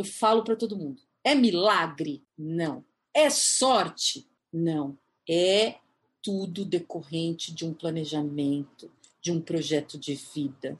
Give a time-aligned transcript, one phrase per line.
[0.00, 1.02] Eu falo para todo mundo.
[1.22, 2.24] É milagre?
[2.36, 2.82] Não.
[3.12, 4.26] É sorte?
[4.50, 4.96] Não.
[5.28, 5.74] É
[6.22, 8.90] tudo decorrente de um planejamento,
[9.20, 10.78] de um projeto de vida,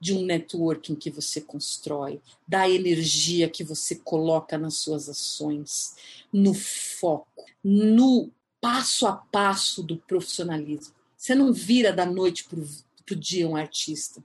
[0.00, 5.94] de um networking que você constrói, da energia que você coloca nas suas ações,
[6.32, 10.94] no foco, no passo a passo do profissionalismo.
[11.14, 14.24] Você não vira da noite para o dia um artista.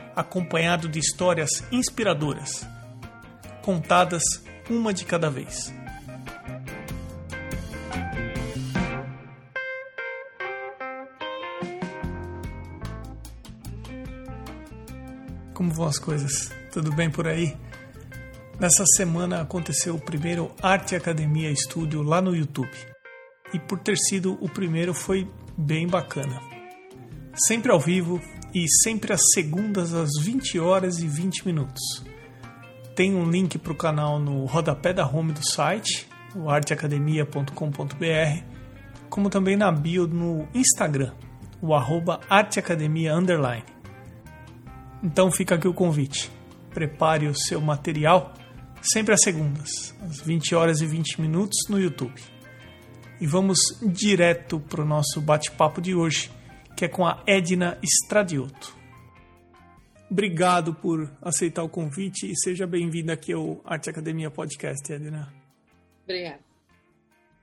[0.15, 2.67] acompanhado de histórias inspiradoras,
[3.61, 4.23] contadas
[4.69, 5.73] uma de cada vez.
[15.53, 16.51] Como vão as coisas?
[16.71, 17.55] Tudo bem por aí?
[18.59, 22.71] Nessa semana aconteceu o primeiro Arte Academia Estúdio lá no YouTube.
[23.53, 26.39] E por ter sido o primeiro foi bem bacana.
[27.35, 28.21] Sempre ao vivo,
[28.53, 32.03] e sempre às segundas às 20 horas e 20 minutos.
[32.95, 38.43] Tem um link para o canal no rodapé da home do site, o arteacademia.com.br,
[39.09, 41.13] como também na bio no Instagram,
[41.61, 43.63] o arroba arteacademia underline.
[45.03, 46.29] Então fica aqui o convite.
[46.73, 48.33] Prepare o seu material
[48.81, 52.21] sempre às segundas, às 20 horas e 20 minutos no YouTube.
[53.19, 56.31] E vamos direto para o nosso bate-papo de hoje
[56.81, 58.75] que é com a Edna Stradioto.
[60.09, 65.31] Obrigado por aceitar o convite e seja bem-vinda aqui ao Arte Academia Podcast, Edna.
[66.03, 66.39] Obrigada.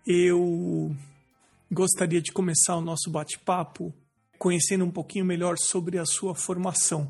[0.05, 0.93] Eu
[1.71, 3.95] gostaria de começar o nosso bate-papo
[4.37, 7.09] conhecendo um pouquinho melhor sobre a sua formação.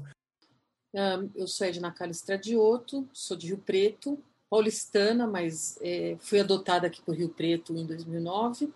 [1.34, 7.00] eu sou Edna Carla Stradioto, sou de Rio Preto, paulistana, mas é, fui adotada aqui
[7.00, 8.70] por Rio Preto em 2009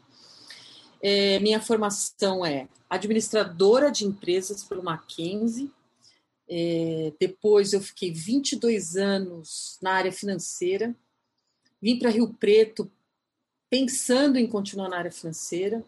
[1.03, 5.69] é, minha formação é administradora de empresas pelo Mackenzie.
[6.49, 10.95] É, depois eu fiquei 22 anos na área financeira.
[11.81, 12.91] Vim para Rio Preto
[13.69, 15.85] pensando em continuar na área financeira.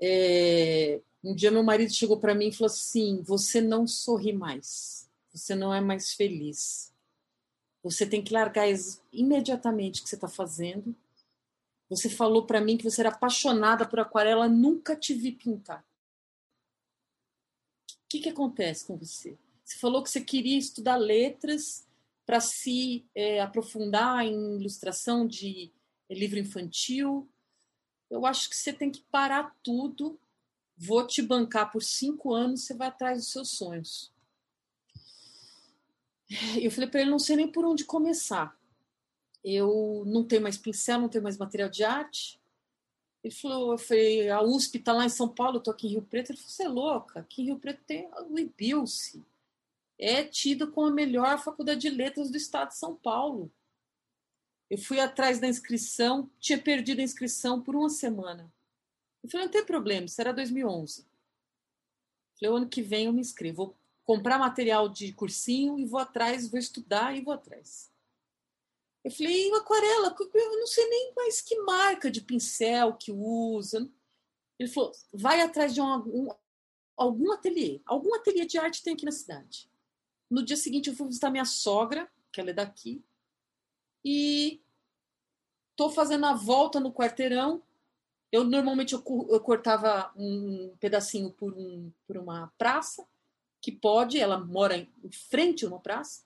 [0.00, 5.10] É, um dia meu marido chegou para mim e falou assim: Você não sorri mais,
[5.30, 6.90] você não é mais feliz.
[7.82, 8.66] Você tem que largar
[9.12, 10.94] imediatamente o que você está fazendo
[11.90, 15.84] você falou para mim que você era apaixonada por aquarela, nunca te vi pintar.
[17.90, 19.36] O que, que acontece com você?
[19.64, 21.84] Você falou que você queria estudar letras
[22.24, 25.72] para se é, aprofundar em ilustração de
[26.08, 27.28] livro infantil.
[28.08, 30.18] Eu acho que você tem que parar tudo.
[30.76, 34.12] Vou te bancar por cinco anos, você vai atrás dos seus sonhos.
[36.62, 38.59] Eu falei para ele, não sei nem por onde começar
[39.44, 42.40] eu não tenho mais pincel, não tenho mais material de arte.
[43.22, 46.02] Ele falou, eu falei, a USP está lá em São Paulo, estou aqui em Rio
[46.02, 46.30] Preto.
[46.30, 49.22] Ele falou, você é louca, aqui em Rio Preto tem o IBILSE.
[49.98, 53.52] É tido como a melhor faculdade de letras do estado de São Paulo.
[54.70, 58.50] Eu fui atrás da inscrição, tinha perdido a inscrição por uma semana.
[59.22, 61.00] Eu falei, não tem problema, era 2011.
[61.00, 61.06] Eu
[62.38, 63.56] falei, o ano que vem eu me inscrevo.
[63.56, 67.90] Vou comprar material de cursinho e vou atrás, vou estudar e vou atrás.
[69.02, 73.90] Eu falei, aquarela, eu não sei nem mais que marca de pincel que usa.
[74.58, 76.28] Ele falou, vai atrás de um, um,
[76.96, 77.80] algum ateliê.
[77.86, 79.70] Algum ateliê de arte tem aqui na cidade.
[80.30, 83.02] No dia seguinte eu fui visitar minha sogra, que ela é daqui,
[84.04, 84.62] e
[85.70, 87.62] estou fazendo a volta no quarteirão.
[88.30, 93.06] Eu normalmente eu, eu cortava um pedacinho por, um, por uma praça,
[93.62, 96.22] que pode, ela mora em frente a uma praça.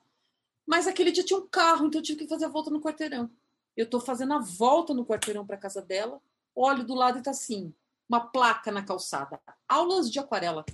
[0.67, 3.31] Mas aquele dia tinha um carro, então eu tive que fazer a volta no quarteirão.
[3.77, 6.21] Eu estou fazendo a volta no quarteirão para casa dela,
[6.55, 7.75] olho do lado e está assim,
[8.09, 9.41] uma placa na calçada.
[9.69, 10.65] Aulas de aquarela.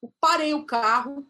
[0.00, 1.26] Eu parei o carro,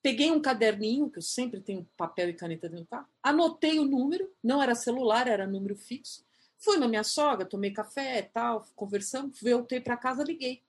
[0.00, 3.84] peguei um caderninho, que eu sempre tenho papel e caneta dentro do carro, anotei o
[3.84, 6.24] número, não era celular, era número fixo.
[6.58, 10.62] Fui na minha sogra, tomei café e tal, conversamos, voltei para casa, liguei.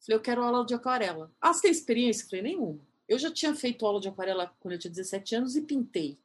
[0.00, 1.30] Falei, eu quero aula de aquarela.
[1.40, 2.26] Ah, você tem experiência?
[2.28, 2.80] Falei, nenhuma.
[3.10, 6.16] Eu já tinha feito aula de aquarela quando eu tinha 17 anos e pintei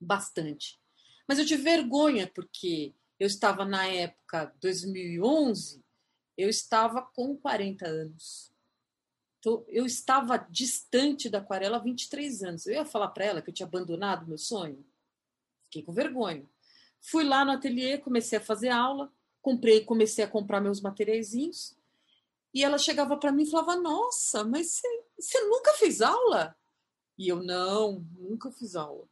[0.00, 0.80] bastante.
[1.28, 5.84] Mas eu tive vergonha porque Eu estava na época 2011,
[6.36, 8.50] eu estava com 40 anos.
[9.38, 12.66] Então, eu estava distante da aquarela há 23 anos.
[12.66, 14.84] Eu ia falar para ela que eu tinha abandonado meu sonho.
[15.64, 16.44] Fiquei com vergonha.
[17.00, 21.76] Fui lá no ateliê, comecei a fazer aula, comprei, comecei a comprar meus materiaizinhos.
[22.52, 26.56] E ela chegava para mim e falava: Nossa, mas você, você nunca fez aula?
[27.16, 29.08] E eu: Não, nunca fiz aula.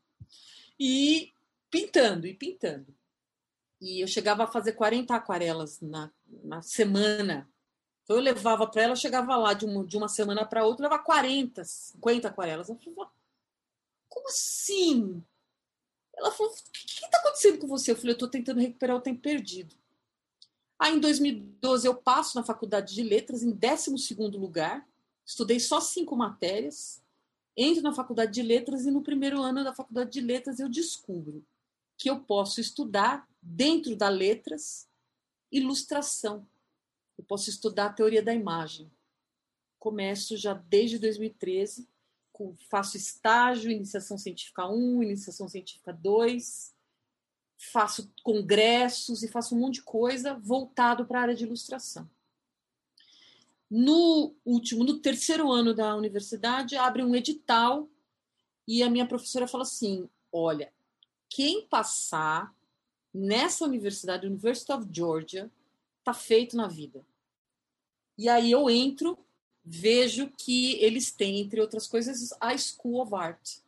[0.79, 1.33] E
[1.71, 2.95] pintando, e pintando.
[3.81, 6.11] E eu chegava a fazer 40 aquarelas na,
[6.45, 7.49] na semana.
[8.03, 11.03] Então eu levava para ela, chegava lá de uma, de uma semana para outra, levava
[11.03, 12.69] 40, 50 aquarelas.
[12.69, 13.12] Eu falava,
[14.09, 15.23] como assim?
[16.15, 17.93] Ela falou, o que está acontecendo com você?
[17.93, 19.75] Eu falei, eu estou tentando recuperar o tempo perdido.
[20.79, 24.87] Aí, em 2012, eu passo na faculdade de letras em 12 lugar.
[25.31, 27.00] Estudei só cinco matérias.
[27.56, 31.47] Entro na faculdade de letras e no primeiro ano da faculdade de letras eu descubro
[31.97, 34.88] que eu posso estudar dentro da letras
[35.53, 36.44] ilustração.
[37.17, 38.91] Eu posso estudar a teoria da imagem.
[39.79, 41.88] Começo já desde 2013,
[42.69, 46.75] faço estágio, iniciação científica 1, iniciação científica 2,
[47.56, 52.11] faço congressos e faço um monte de coisa voltado para a área de ilustração.
[53.71, 57.89] No último, no terceiro ano da universidade, abre um edital
[58.67, 60.73] e a minha professora fala assim: olha,
[61.29, 62.53] quem passar
[63.15, 65.51] nessa universidade, University of Georgia,
[66.03, 67.05] tá feito na vida.
[68.19, 69.19] E aí eu entro,
[69.65, 73.59] vejo que eles têm, entre outras coisas, a School of Art.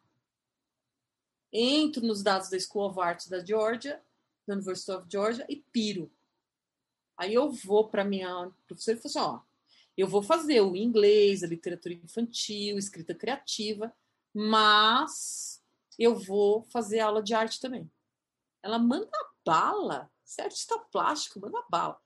[1.53, 4.03] Entro nos dados da School of Art da Georgia,
[4.47, 6.11] da University of Georgia, e piro.
[7.17, 9.52] Aí eu vou para minha professora e falo assim: ó,
[9.97, 13.95] eu vou fazer o inglês, a literatura infantil, escrita criativa,
[14.35, 15.63] mas
[15.99, 17.91] eu vou fazer aula de arte também.
[18.63, 19.11] Ela manda
[19.45, 22.01] bala, é artista plástico, manda bala.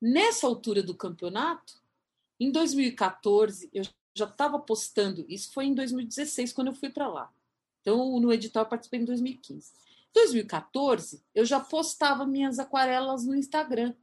[0.00, 1.80] Nessa altura do campeonato,
[2.38, 3.82] em 2014, eu
[4.14, 7.32] já estava postando, isso foi em 2016, quando eu fui para lá.
[7.80, 9.72] Então, no edital eu participei em 2015.
[10.10, 13.94] Em 2014, eu já postava minhas aquarelas no Instagram.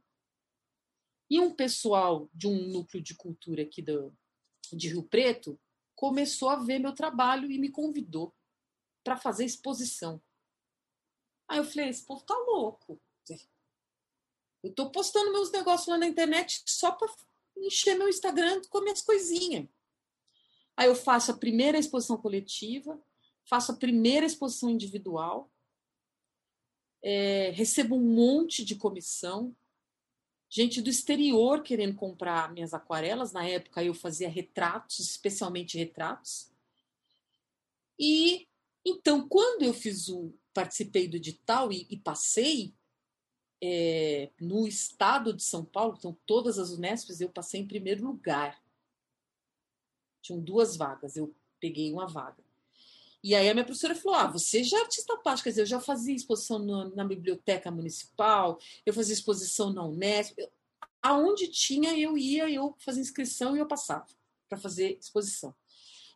[1.30, 4.16] E um pessoal de um núcleo de cultura aqui do,
[4.72, 5.58] de Rio Preto
[5.94, 8.34] começou a ver meu trabalho e me convidou
[9.02, 10.22] para fazer exposição.
[11.48, 13.00] Aí eu falei, esse povo tá louco.
[14.62, 17.12] Eu tô postando meus negócios lá na internet só para
[17.58, 19.68] encher meu Instagram com minhas coisinhas.
[20.76, 23.00] Aí eu faço a primeira exposição coletiva,
[23.48, 25.52] faço a primeira exposição individual,
[27.02, 29.54] é, recebo um monte de comissão,
[30.54, 33.32] gente do exterior querendo comprar minhas aquarelas.
[33.32, 36.48] Na época eu fazia retratos, especialmente retratos.
[37.98, 38.46] E
[38.86, 42.72] então, quando eu fiz o participei do edital e, e passei
[43.60, 48.62] é, no estado de São Paulo, então todas as Unesps eu passei em primeiro lugar.
[50.22, 52.43] Tinham duas vagas, eu peguei uma vaga.
[53.24, 55.66] E aí a minha professora falou: Ah, você já é artista plástico, quer dizer, eu
[55.66, 60.34] já fazia exposição no, na biblioteca municipal, eu fazia exposição na Unesp.
[60.36, 60.52] Eu,
[61.00, 64.06] aonde tinha, eu ia, eu fazia inscrição e eu passava
[64.46, 65.54] para fazer exposição.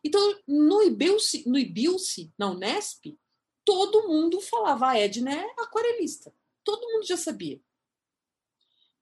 [0.03, 3.17] Então, no Ibilce, no Ibilce, na Unesp,
[3.65, 6.31] todo mundo falava, a Edna é aquarelista.
[6.63, 7.59] Todo mundo já sabia.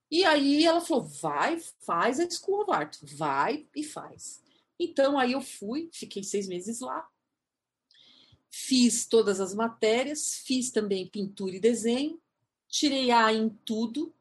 [0.09, 2.97] E aí ela falou, vai, faz a School of Art.
[3.01, 4.41] Vai e faz.
[4.79, 7.05] Então, aí eu fui, fiquei seis meses lá.
[8.59, 12.19] Fiz todas as matérias, fiz também pintura e desenho.
[12.67, 14.11] Tirei A em tudo.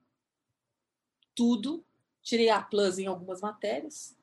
[1.35, 1.83] Tudo.
[2.23, 4.15] Tirei A plus em algumas matérias.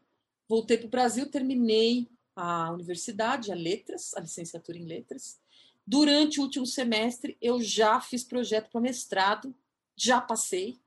[0.48, 5.41] Voltei para o Brasil, terminei a universidade, a letras, a licenciatura em letras.
[5.86, 9.53] Durante o último semestre, eu já fiz projeto para mestrado,
[9.96, 10.79] já passei.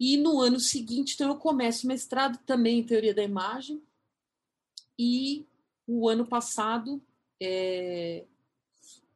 [0.00, 3.82] E no ano seguinte, então, eu começo o mestrado também em teoria da imagem.
[4.98, 5.46] E
[5.86, 7.02] o ano passado,
[7.40, 8.26] é,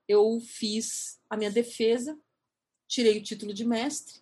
[0.08, 2.18] eu fiz a minha defesa,
[2.86, 4.20] tirei o título de mestre.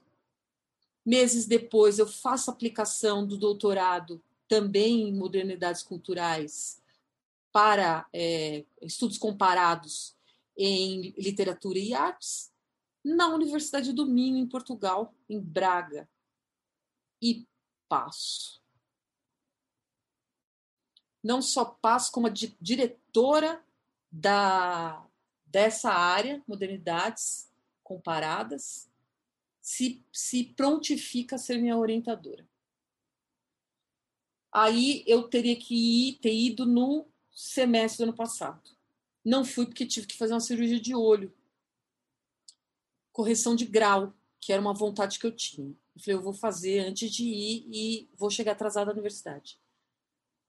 [1.05, 6.83] Meses depois, eu faço aplicação do doutorado também em modernidades culturais
[7.53, 10.17] para é, estudos comparados
[10.57, 12.53] em literatura e artes
[13.05, 16.09] na Universidade do Minho, em Portugal, em Braga.
[17.23, 17.47] E
[17.89, 18.63] passo.
[21.23, 23.65] Não só passo como a di diretora
[24.11, 25.07] da,
[25.47, 27.51] dessa área, modernidades
[27.83, 28.91] comparadas,
[29.61, 32.49] se, se prontifica a ser minha orientadora
[34.53, 38.61] aí eu teria que ir, ter ido no semestre do ano passado.
[39.25, 41.33] Não fui porque tive que fazer uma cirurgia de olho.
[43.13, 45.77] correção de grau, que era uma vontade que eu tinha.
[45.95, 49.61] Eu falei, eu vou fazer antes de ir e vou chegar atrasada na universidade.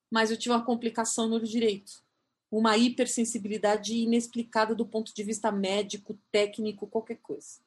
[0.09, 2.03] Mas eu tive uma complicação no direito,
[2.51, 7.61] uma hipersensibilidade inexplicada do ponto de vista médico, técnico, qualquer coisa.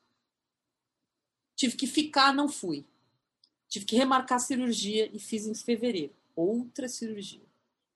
[1.57, 2.85] Tive que ficar, não fui.
[3.67, 6.13] Tive que remarcar a cirurgia e fiz em fevereiro.
[6.37, 7.43] Outra cirurgia.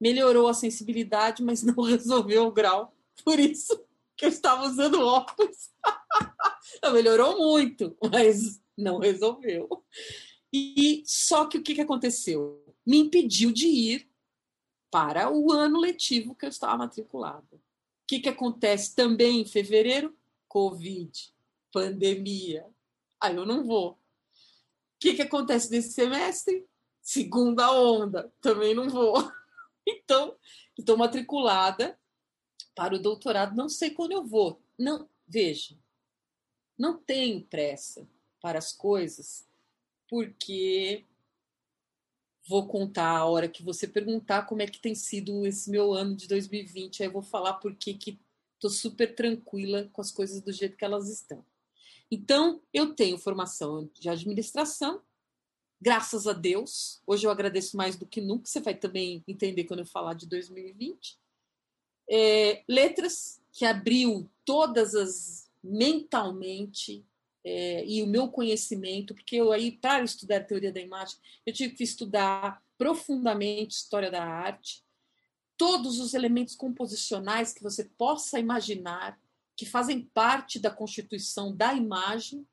[0.00, 2.94] Melhorou a sensibilidade, mas não resolveu o grau.
[3.22, 3.84] Por isso
[4.16, 5.70] que eu estava usando óculos.
[6.82, 9.68] não, melhorou muito, mas não resolveu.
[10.50, 12.64] E só que o que, que aconteceu?
[12.86, 14.08] Me impediu de ir
[14.90, 17.46] para o ano letivo que eu estava matriculada.
[17.52, 17.60] O
[18.06, 20.16] que, que acontece também em fevereiro?
[20.48, 21.32] Covid,
[21.72, 22.66] pandemia.
[23.20, 23.92] Aí eu não vou.
[23.92, 23.96] O
[25.00, 26.66] que, que acontece nesse semestre?
[27.02, 29.14] Segunda onda, também não vou.
[29.90, 30.36] Então,
[30.78, 31.98] estou matriculada
[32.74, 34.60] para o doutorado, não sei quando eu vou.
[34.78, 35.74] Não, veja,
[36.78, 38.06] não tenho pressa
[38.38, 39.48] para as coisas,
[40.08, 41.06] porque
[42.48, 46.16] vou contar a hora que você perguntar como é que tem sido esse meu ano
[46.16, 48.18] de 2020, aí eu vou falar por que
[48.54, 51.44] estou super tranquila com as coisas do jeito que elas estão.
[52.10, 55.02] Então, eu tenho formação de administração,
[55.80, 57.02] graças a Deus.
[57.06, 60.26] Hoje eu agradeço mais do que nunca, você vai também entender quando eu falar de
[60.26, 61.18] 2020.
[62.10, 67.04] É, letras, que abriu todas as mentalmente
[67.44, 71.16] é, e o meu conhecimento, porque eu aí, para estudar teoria da imagem,
[71.46, 74.82] eu tive que estudar profundamente história da arte,
[75.56, 79.18] todos os elementos composicionais que você possa imaginar,
[79.56, 82.46] que fazem parte da constituição da imagem,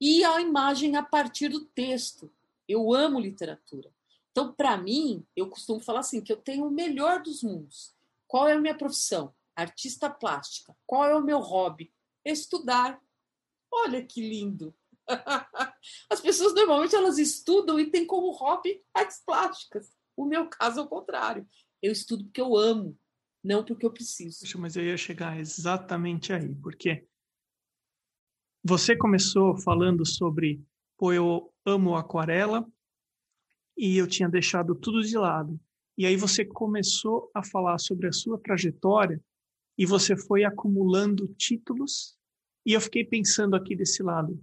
[0.00, 2.30] e a imagem a partir do texto.
[2.68, 3.90] Eu amo literatura.
[4.32, 7.94] Então, para mim, eu costumo falar assim, que eu tenho o melhor dos mundos.
[8.26, 9.32] Qual é a minha profissão?
[9.54, 10.76] Artista plástica.
[10.84, 11.92] Qual é o meu hobby?
[12.24, 13.00] Estudar.
[13.82, 14.74] Olha que lindo.
[16.10, 19.92] As pessoas normalmente elas estudam e têm como hobby artes plásticas.
[20.16, 21.46] O meu caso é o contrário.
[21.82, 22.96] Eu estudo porque eu amo
[23.44, 24.40] não porque eu preciso.
[24.40, 27.06] Poxa, mas eu ia chegar exatamente aí, porque
[28.64, 30.64] você começou falando sobre,
[30.96, 32.66] pô, eu amo aquarela
[33.76, 35.60] e eu tinha deixado tudo de lado.
[35.98, 39.22] E aí você começou a falar sobre a sua trajetória
[39.76, 42.16] e você foi acumulando títulos.
[42.66, 44.42] E eu fiquei pensando aqui desse lado,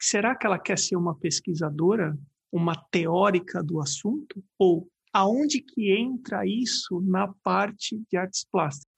[0.00, 2.18] será que ela quer ser uma pesquisadora,
[2.50, 4.42] uma teórica do assunto?
[4.58, 8.90] Ou aonde que entra isso na parte de artes plásticas?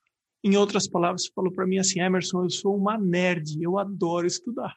[0.42, 4.76] Em outras palavras, falou para mim assim, Emerson, eu sou uma nerd, eu adoro estudar.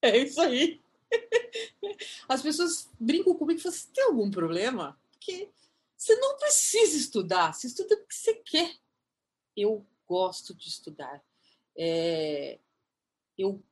[0.00, 0.82] É isso aí.
[2.28, 4.98] As pessoas brincam comigo e falam, você tem algum problema?
[5.12, 5.50] Porque
[5.96, 8.74] você não precisa estudar, você estuda o que você quer.
[9.56, 11.22] Eu gosto de estudar.
[11.76, 12.58] É...
[13.36, 13.62] Eu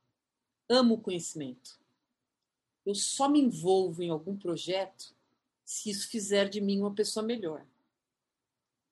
[0.69, 1.79] amo conhecimento.
[2.87, 5.15] Eu só me envolvo em algum projeto
[5.65, 7.65] se isso fizer de mim uma pessoa melhor.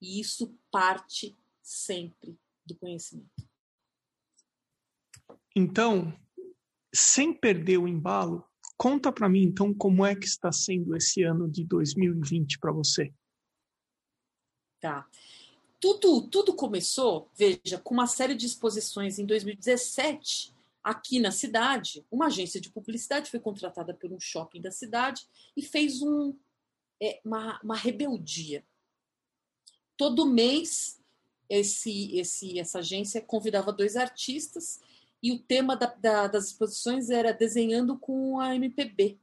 [0.01, 3.49] E isso parte sempre do conhecimento.
[5.57, 6.17] Então,
[6.95, 8.45] sem perder o embalo,
[8.77, 13.13] conta para mim então como é que está sendo esse ano de 2020 para você.
[14.81, 15.09] Tá.
[15.81, 22.05] Tudo, tudo começou, veja, com uma série de exposições em 2017 aqui na cidade.
[22.11, 26.35] Uma agência de publicidade foi contratada por um shopping da cidade e fez um,
[27.01, 28.65] é uma, uma rebeldia.
[29.97, 31.01] Todo mês,
[31.49, 34.81] esse, esse, essa agência convidava dois artistas
[35.23, 39.19] e o tema da, da, das exposições era desenhando com a MPB.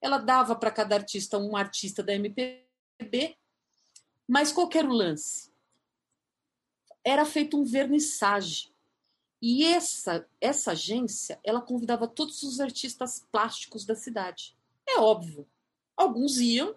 [0.00, 3.36] Ela dava para cada artista um artista da MPB,
[4.26, 5.49] mas qual era o lance?
[7.04, 8.72] Era feito um vernissage.
[9.42, 14.56] E essa, essa agência, ela convidava todos os artistas plásticos da cidade.
[14.86, 15.48] É óbvio.
[15.96, 16.74] Alguns iam,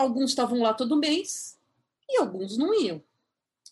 [0.00, 1.60] Alguns estavam lá todo mês
[2.08, 3.02] e alguns não iam.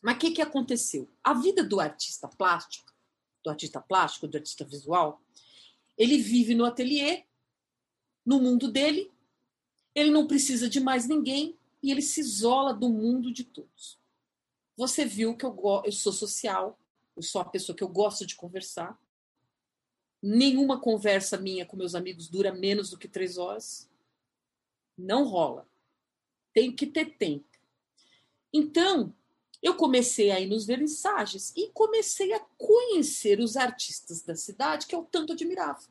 [0.03, 1.09] Mas o que, que aconteceu?
[1.25, 2.93] A vida do artista plástico,
[3.43, 5.23] do artista plástico, do artista visual,
[5.97, 7.25] ele vive no ateliê,
[8.27, 9.11] no mundo dele,
[9.95, 13.98] ele não precisa de mais ninguém e ele se isola do mundo de todos.
[14.79, 15.55] Você viu que eu,
[15.85, 16.79] eu sou social,
[17.15, 18.99] eu sou uma pessoa que eu gosto de conversar.
[20.23, 23.91] Nenhuma conversa minha com meus amigos dura menos do que três horas.
[24.97, 25.69] Não rola
[26.59, 27.47] tem que ter tempo.
[28.53, 29.15] Então,
[29.63, 34.95] eu comecei a ir nos vernissagens e comecei a conhecer os artistas da cidade que
[34.97, 35.87] eu tanto admirava.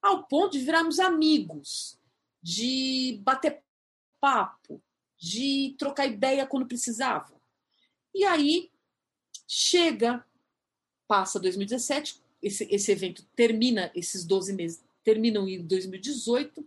[0.00, 2.00] Ao ponto de virarmos amigos,
[2.42, 3.62] de bater
[4.18, 4.82] papo,
[5.18, 7.35] de trocar ideia quando precisava.
[8.16, 8.70] E aí
[9.46, 10.24] chega,
[11.06, 16.66] passa 2017, esse, esse evento termina, esses 12 meses terminam em 2018.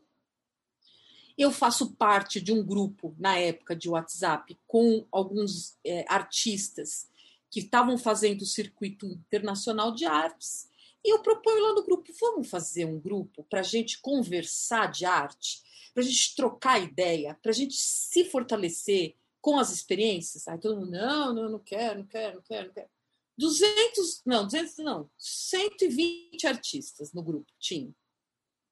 [1.35, 7.09] Eu faço parte de um grupo, na época, de WhatsApp, com alguns é, artistas
[7.49, 10.69] que estavam fazendo o circuito internacional de artes.
[11.03, 15.03] E eu proponho lá no grupo: vamos fazer um grupo para a gente conversar de
[15.03, 15.63] arte,
[15.95, 20.47] para a gente trocar ideia, para a gente se fortalecer com as experiências.
[20.47, 22.89] Aí todo mundo: não, não, não quero, não quero, não quero, não quero.
[23.37, 27.93] 200, não, 200 não, 120 artistas no grupo tinha.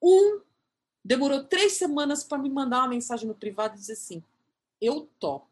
[0.02, 0.42] Um
[1.04, 4.22] demorou três semanas para me mandar uma mensagem no privado e dizer assim:
[4.82, 5.48] eu topo.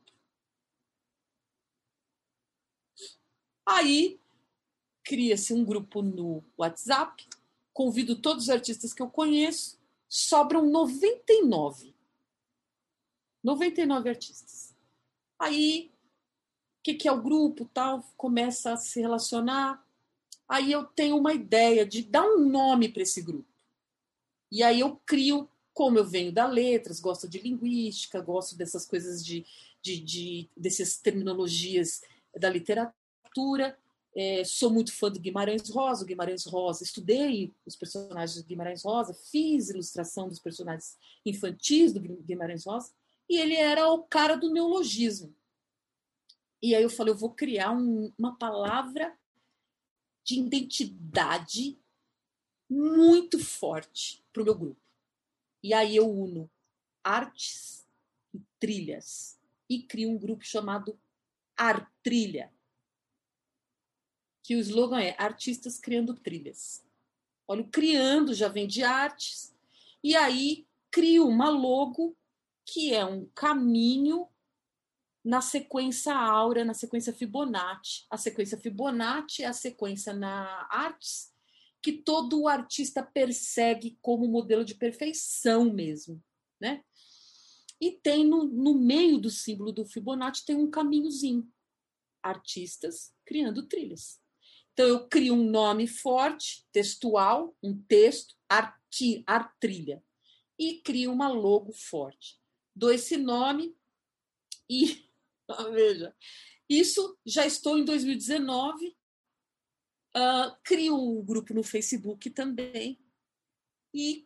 [3.65, 4.19] Aí
[5.03, 7.25] cria-se um grupo no WhatsApp,
[7.73, 9.79] convido todos os artistas que eu conheço,
[10.09, 11.95] sobram 99.
[13.43, 14.74] 99 artistas.
[15.39, 15.91] Aí,
[16.79, 19.83] o que, que é o grupo, tal, começa a se relacionar.
[20.47, 23.49] Aí eu tenho uma ideia de dar um nome para esse grupo.
[24.51, 29.25] E aí eu crio, como eu venho da letras, gosto de linguística, gosto dessas coisas
[29.25, 29.45] de,
[29.81, 32.01] de, de dessas terminologias
[32.33, 33.77] da literatura.
[34.15, 36.05] É, sou muito fã do Guimarães Rosa.
[36.05, 42.65] Guimarães Rosa, estudei os personagens do Guimarães Rosa, fiz ilustração dos personagens infantis do Guimarães
[42.65, 42.91] Rosa,
[43.29, 45.35] e ele era o cara do neologismo.
[46.61, 49.17] E aí eu falei, eu vou criar um, uma palavra
[50.23, 51.79] de identidade
[52.69, 54.81] muito forte para o meu grupo.
[55.61, 56.49] E aí eu uno
[57.03, 57.87] artes
[58.33, 59.39] e trilhas
[59.69, 60.99] e crio um grupo chamado
[61.55, 62.51] Artrilha,
[64.43, 66.85] que o slogan é Artistas Criando Trilhas.
[67.47, 69.55] Olha, o criando já vem de artes,
[70.03, 72.15] e aí crio uma logo
[72.65, 74.27] que é um caminho
[75.23, 78.05] na sequência áurea, na sequência Fibonacci.
[78.09, 81.33] A sequência Fibonacci é a sequência na artes
[81.81, 86.19] que todo artista persegue como modelo de perfeição mesmo,
[86.59, 86.83] né?
[87.79, 91.47] E tem no, no meio do símbolo do Fibonacci tem um caminhozinho,
[92.23, 94.19] artistas criando trilhas.
[94.73, 100.03] Então eu crio um nome forte, textual, um texto, arti, artrilha,
[100.57, 102.39] e crio uma logo forte.
[102.75, 103.75] Dou esse nome
[104.69, 105.07] e
[105.71, 106.15] veja,
[106.69, 108.95] isso já estou em 2019
[110.15, 112.97] Uh, crio um grupo no Facebook também
[113.93, 114.25] e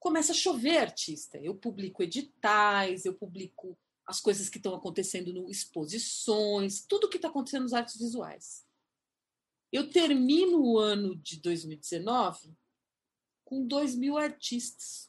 [0.00, 1.38] começa a chover artista.
[1.38, 7.28] Eu publico editais, eu publico as coisas que estão acontecendo no exposições, tudo que está
[7.28, 8.66] acontecendo nos artes visuais.
[9.72, 12.52] Eu termino o ano de 2019
[13.44, 15.08] com 2 mil artistas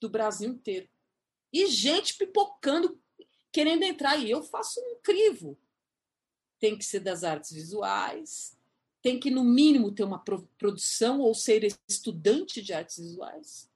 [0.00, 0.88] do Brasil inteiro.
[1.52, 3.00] E gente pipocando,
[3.52, 4.16] querendo entrar.
[4.16, 5.58] E eu faço um crivo.
[6.58, 8.56] Tem que ser das artes visuais,
[9.02, 10.22] tem que, no mínimo, ter uma
[10.58, 13.70] produção ou ser estudante de artes visuais.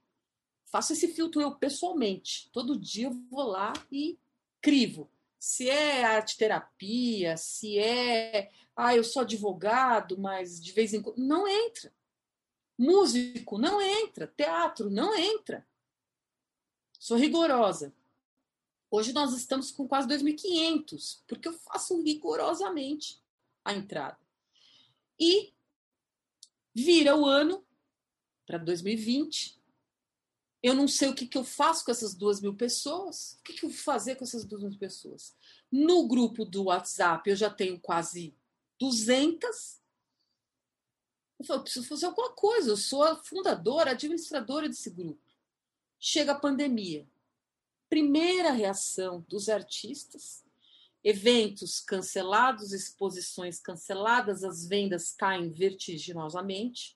[0.67, 2.51] Faço esse filtro eu pessoalmente.
[2.53, 4.19] Todo dia eu vou lá e
[4.61, 5.11] crivo.
[5.39, 8.51] Se é arte terapia, se é.
[8.77, 11.19] Ah, eu sou advogado, mas de vez em quando.
[11.19, 11.93] Não entra.
[12.77, 14.27] Músico, não entra.
[14.27, 15.67] Teatro, não entra.
[17.05, 17.95] Sou rigorosa.
[18.91, 23.23] Hoje nós estamos com quase 2.500, porque eu faço rigorosamente
[23.63, 24.17] a entrada.
[25.21, 25.53] E
[26.75, 27.63] vira o ano
[28.47, 29.61] para 2020.
[30.63, 33.37] Eu não sei o que, que eu faço com essas duas mil pessoas.
[33.39, 35.37] O que, que eu vou fazer com essas duas mil pessoas?
[35.71, 38.35] No grupo do WhatsApp eu já tenho quase
[38.81, 39.79] 200.
[41.39, 42.71] Eu falo, eu preciso fazer alguma coisa.
[42.71, 45.24] Eu sou a fundadora, administradora desse grupo.
[46.07, 47.09] Chega a pandemia.
[47.89, 50.45] Primeira reação dos artistas
[51.03, 56.95] eventos cancelados, exposições canceladas, as vendas caem vertiginosamente.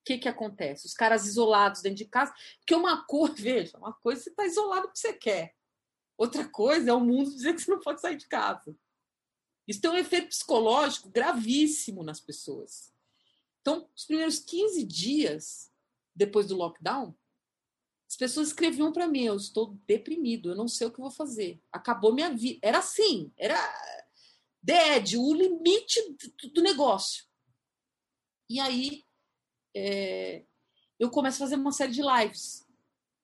[0.00, 0.86] O que, que acontece?
[0.86, 4.82] Os caras isolados dentro de casa, porque uma coisa, veja, uma coisa você está isolado
[4.82, 5.56] porque você quer.
[6.16, 8.76] Outra coisa é o mundo dizer que você não pode sair de casa.
[9.66, 12.92] Isso tem um efeito psicológico gravíssimo nas pessoas.
[13.60, 15.68] Então, os primeiros 15 dias
[16.14, 17.12] depois do lockdown,
[18.08, 21.60] as pessoas escreviam para mim: eu estou deprimido, eu não sei o que vou fazer.
[21.72, 22.58] Acabou minha vida.
[22.62, 23.58] Era assim, era
[24.62, 26.00] dead, o limite
[26.52, 27.24] do negócio.
[28.48, 29.04] E aí
[29.74, 30.44] é,
[30.98, 32.64] eu começo a fazer uma série de lives.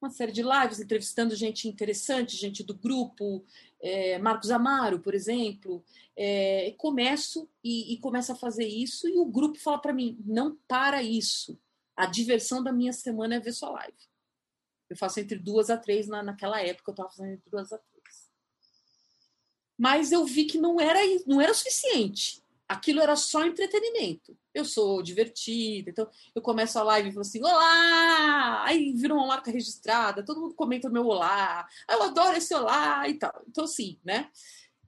[0.00, 3.44] Uma série de lives entrevistando gente interessante, gente do grupo,
[3.80, 5.84] é, Marcos Amaro, por exemplo.
[6.16, 10.56] É, começo e, e começo a fazer isso, e o grupo fala para mim: não
[10.66, 11.56] para isso.
[11.96, 14.11] A diversão da minha semana é ver sua live.
[14.92, 17.78] Eu faço entre duas a três, na, naquela época eu estava fazendo entre duas a
[17.78, 18.30] três.
[19.78, 22.42] Mas eu vi que não era, não era o suficiente.
[22.68, 24.36] aquilo era só entretenimento.
[24.54, 28.64] Eu sou divertida, então eu começo a live e falo assim: Olá!
[28.64, 33.08] Aí vira uma marca registrada, todo mundo comenta o meu olá, eu adoro esse olá
[33.08, 33.42] e tal.
[33.48, 34.30] Então, assim, né?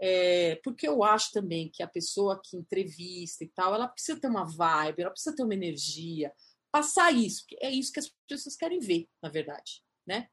[0.00, 4.26] É, porque eu acho também que a pessoa que entrevista e tal, ela precisa ter
[4.26, 6.32] uma vibe, ela precisa ter uma energia,
[6.70, 10.28] passar isso, é isso que as pessoas querem ver, na verdade, né?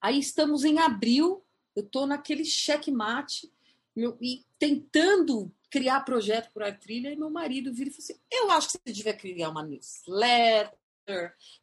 [0.00, 3.52] Aí estamos em abril, eu estou naquele checkmate
[3.94, 8.20] meu, e tentando criar projeto para a trilha, e meu marido vira e fala assim:
[8.30, 10.78] Eu acho que você devia criar uma newsletter,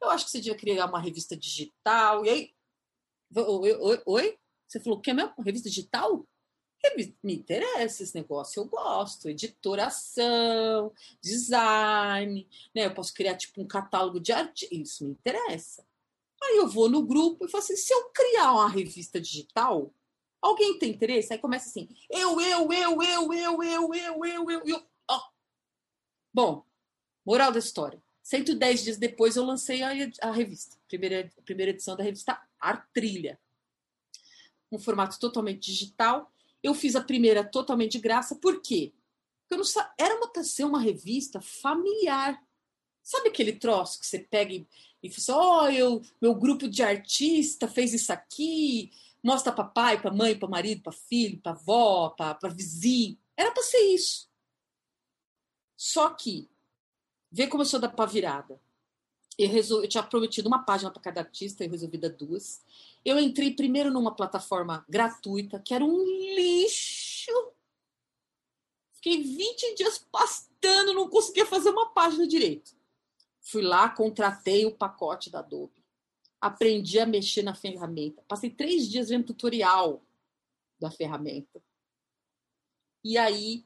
[0.01, 2.25] eu acho que você devia criar uma revista digital.
[2.25, 2.55] E aí,
[3.35, 3.73] oi?
[3.73, 4.39] oi, oi?
[4.67, 5.33] Você falou que é mesmo?
[5.39, 6.25] Revista digital?
[7.23, 9.29] Me interessa esse negócio, eu gosto.
[9.29, 12.85] Editoração, design, né?
[12.85, 15.85] Eu posso criar tipo um catálogo de arte, isso me interessa.
[16.43, 19.93] Aí eu vou no grupo e falo assim: se eu criar uma revista digital,
[20.41, 21.31] alguém tem interesse?
[21.31, 24.87] Aí começa assim: eu, eu, eu, eu, eu, eu, eu, eu, eu, eu.
[25.09, 25.21] Oh.
[26.33, 26.65] Bom,
[27.25, 28.01] moral da história.
[28.23, 33.39] 110 dias depois eu lancei a, a revista, primeira, primeira edição da revista Artrilha.
[34.71, 36.31] Um formato totalmente digital.
[36.61, 38.93] Eu fiz a primeira totalmente de graça, por quê?
[39.41, 42.41] Porque eu não, era uma para ser uma revista familiar.
[43.03, 44.65] Sabe aquele troço que você pega e,
[45.03, 49.65] e fala assim, ó, oh, eu, meu grupo de artista fez isso aqui, mostra para
[49.65, 53.17] pai, para mãe, para marido, para filho, para avó, para vizinho.
[53.35, 54.29] Era para ser isso.
[55.75, 56.49] Só que,
[57.29, 58.59] vê como eu sou da pá virada.
[59.37, 59.81] Eu, resol...
[59.81, 62.63] eu tinha prometido uma página para cada artista, eu resolvi dar duas.
[63.03, 66.03] Eu entrei primeiro numa plataforma gratuita, que era um
[66.35, 67.31] lixo.
[68.93, 72.73] Fiquei 20 dias pastando, não conseguia fazer uma página direito.
[73.43, 75.83] Fui lá, contratei o pacote da Adobe.
[76.39, 78.23] Aprendi a mexer na ferramenta.
[78.27, 80.01] Passei três dias vendo tutorial
[80.79, 81.61] da ferramenta.
[83.03, 83.65] E aí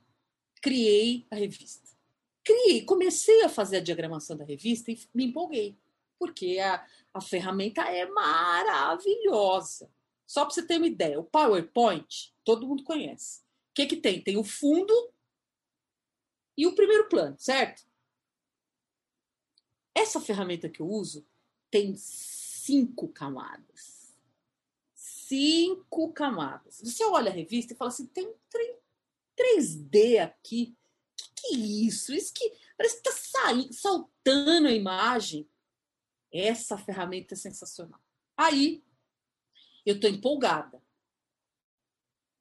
[0.62, 1.88] criei a revista.
[2.44, 5.78] Criei, comecei a fazer a diagramação da revista e me empolguei.
[6.18, 9.90] Porque a, a ferramenta é maravilhosa.
[10.26, 13.42] Só para você ter uma ideia, o PowerPoint, todo mundo conhece.
[13.42, 14.22] O que, que tem?
[14.22, 14.94] Tem o fundo
[16.58, 17.84] e o primeiro plano, certo?
[19.98, 21.26] Essa ferramenta que eu uso
[21.72, 24.16] tem cinco camadas.
[24.94, 26.80] Cinco camadas.
[26.84, 28.36] Você olha a revista e fala assim: tem um
[29.36, 30.78] 3D aqui.
[31.16, 32.14] Que, que é isso?
[32.14, 35.50] Isso que parece que está saltando a imagem.
[36.32, 38.00] Essa ferramenta é sensacional.
[38.38, 38.84] Aí,
[39.84, 40.80] eu estou empolgada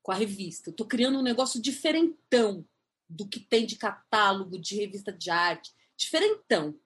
[0.02, 0.68] com a revista.
[0.68, 2.68] Estou criando um negócio diferentão
[3.08, 5.74] do que tem de catálogo, de revista de arte.
[5.96, 6.78] Diferentão.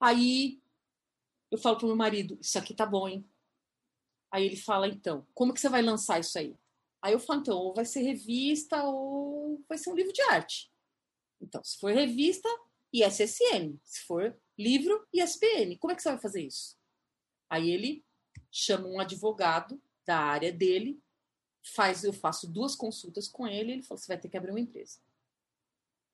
[0.00, 0.60] Aí
[1.50, 3.28] eu falo pro meu marido, isso aqui tá bom, hein?
[4.30, 6.56] Aí ele fala, então, como que você vai lançar isso aí?
[7.00, 10.72] Aí eu falo, então, ou vai ser revista ou vai ser um livro de arte.
[11.40, 12.48] Então, se for revista,
[12.92, 13.78] ISSN.
[13.82, 15.76] Se for livro, ISBN.
[15.78, 16.78] Como é que você vai fazer isso?
[17.50, 18.04] Aí ele
[18.50, 21.02] chama um advogado da área dele,
[21.74, 24.60] faz, eu faço duas consultas com ele, ele falou, você vai ter que abrir uma
[24.60, 24.98] empresa.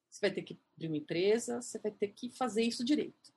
[0.09, 3.33] Você vai ter que abrir uma empresa, você vai ter que fazer isso direito.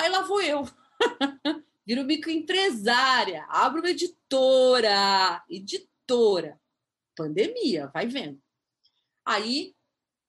[0.00, 0.62] Aí lá vou eu.
[1.86, 6.58] Viro microempresária, abro uma editora, editora.
[7.14, 8.40] Pandemia, vai vendo.
[9.26, 9.76] Aí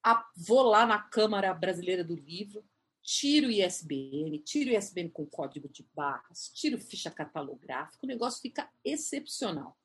[0.04, 2.62] a, vou lá na Câmara Brasileira do Livro,
[3.02, 8.42] tiro o ISBN, tiro o ISBN com código de barras, tiro ficha catalográfica, o negócio
[8.42, 9.78] fica excepcional.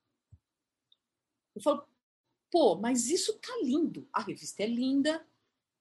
[1.56, 1.88] Eu falo,
[2.52, 4.06] pô, mas isso tá lindo.
[4.12, 5.26] A revista é linda,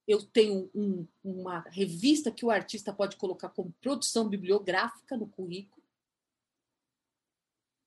[0.07, 5.83] eu tenho um, uma revista que o artista pode colocar como produção bibliográfica no currículo.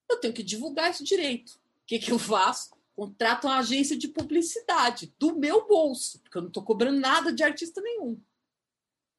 [0.10, 1.53] Eu tenho que divulgar isso direito.
[1.53, 2.71] O que, que eu faço?
[2.95, 7.43] Contrato uma agência de publicidade do meu bolso, porque eu não estou cobrando nada de
[7.43, 8.21] artista nenhum.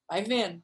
[0.06, 0.62] Vai vendo?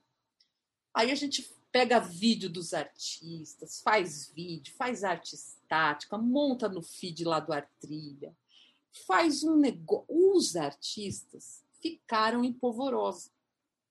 [0.92, 7.25] Aí a gente pega vídeo dos artistas, faz vídeo, faz arte estática, monta no feed
[7.25, 8.37] lá do Artrilha,
[9.07, 10.07] faz um negócio.
[10.09, 13.31] Os artistas ficaram em polvorosa.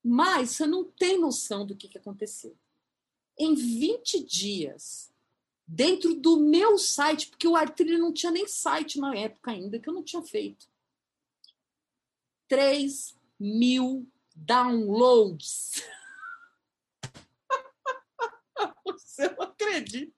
[0.04, 2.56] Mas você não tem noção do que, que aconteceu.
[3.38, 5.12] Em 20 dias,
[5.68, 9.90] dentro do meu site, porque o Artrilha não tinha nem site na época ainda, que
[9.90, 10.68] eu não tinha feito.
[12.48, 15.84] 3 mil downloads.
[18.86, 20.14] Você não acredita?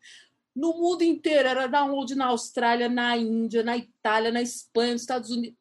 [0.55, 5.29] No mundo inteiro, era download na Austrália, na Índia, na Itália, na Espanha, nos Estados
[5.29, 5.57] Unidos.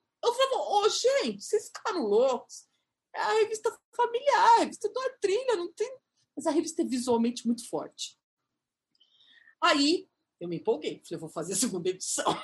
[0.87, 2.69] Eu oh, gente, vocês ficaram loucos.
[3.13, 5.99] É a revista familiar, a revista do trilha, não tem.
[6.37, 8.17] Mas a revista é visualmente muito forte.
[9.61, 12.27] Aí eu me empolguei, falei, vou fazer a segunda edição.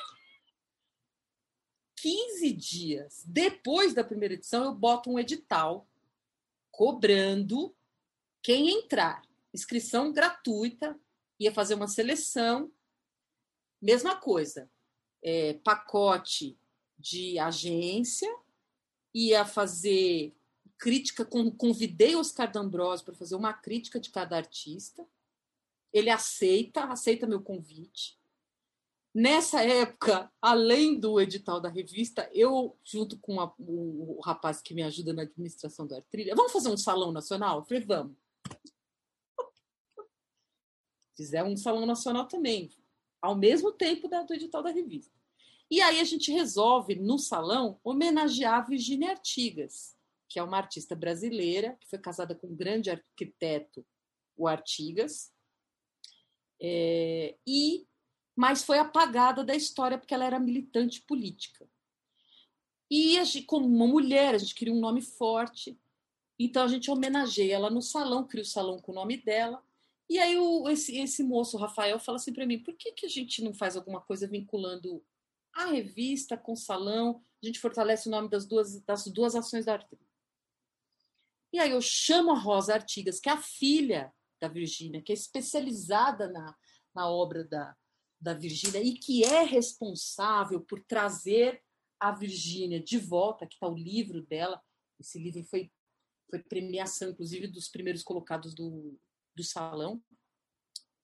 [1.96, 5.88] 15 dias depois da primeira edição, eu boto um edital
[6.72, 7.72] cobrando
[8.42, 9.22] quem entrar.
[9.54, 10.98] Inscrição gratuita,
[11.38, 12.72] ia fazer uma seleção.
[13.80, 14.68] Mesma coisa,
[15.22, 16.58] é, pacote
[17.02, 18.32] de agência,
[19.12, 20.32] ia fazer
[20.78, 25.06] crítica, convidei Oscar D'Ambrosio para fazer uma crítica de cada artista.
[25.92, 28.18] Ele aceita, aceita meu convite.
[29.14, 34.72] Nessa época, além do edital da revista, eu, junto com a, o, o, rapaz que
[34.72, 37.58] me ajuda na administração da Artrilha, vamos fazer um salão nacional?
[37.58, 38.16] Eu falei, vamos.
[41.14, 42.70] Fizer um salão nacional também,
[43.20, 45.21] ao mesmo tempo da, do edital da revista.
[45.72, 49.96] E aí a gente resolve, no salão, homenagear a Virginia Artigas,
[50.28, 53.82] que é uma artista brasileira, que foi casada com um grande arquiteto,
[54.36, 55.32] o Artigas,
[56.60, 57.86] é, e
[58.36, 61.66] mas foi apagada da história porque ela era militante política.
[62.90, 65.80] E a gente, como uma mulher, a gente queria um nome forte,
[66.38, 69.64] então a gente homenageia ela no salão, cria o salão com o nome dela.
[70.06, 73.08] E aí o, esse, esse moço, Rafael, fala assim para mim: por que, que a
[73.08, 75.02] gente não faz alguma coisa vinculando
[75.54, 77.22] a revista com salão?
[77.42, 79.98] A gente fortalece o nome das duas, das duas ações da arte.
[81.52, 85.14] E aí eu chamo a Rosa Artigas, que é a filha da Virgínia, que é
[85.14, 86.56] especializada na,
[86.94, 87.76] na obra da,
[88.20, 91.62] da Virgínia e que é responsável por trazer
[92.00, 94.60] a Virgínia de volta, que está o livro dela.
[94.98, 95.70] Esse livro foi,
[96.28, 98.98] foi premiação, inclusive, dos primeiros colocados do,
[99.36, 100.02] do salão.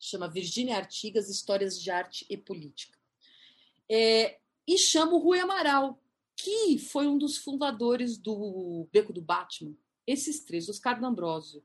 [0.01, 2.98] Chama Virgínia Artigas, Histórias de Arte e Política.
[3.91, 6.01] É, e chamo o Rui Amaral,
[6.37, 9.75] que foi um dos fundadores do Beco do Batman.
[10.07, 11.63] Esses três, Oscar D'Ambrosio,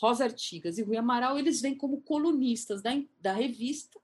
[0.00, 2.90] Rosa Artigas e Rui Amaral, eles vêm como colunistas da,
[3.20, 3.98] da revista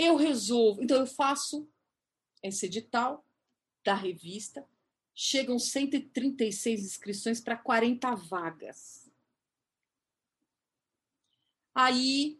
[0.00, 1.68] eu resolvo, então eu faço
[2.42, 3.22] esse edital
[3.84, 4.66] da revista,
[5.14, 9.10] chegam 136 inscrições para 40 vagas.
[11.74, 12.39] Aí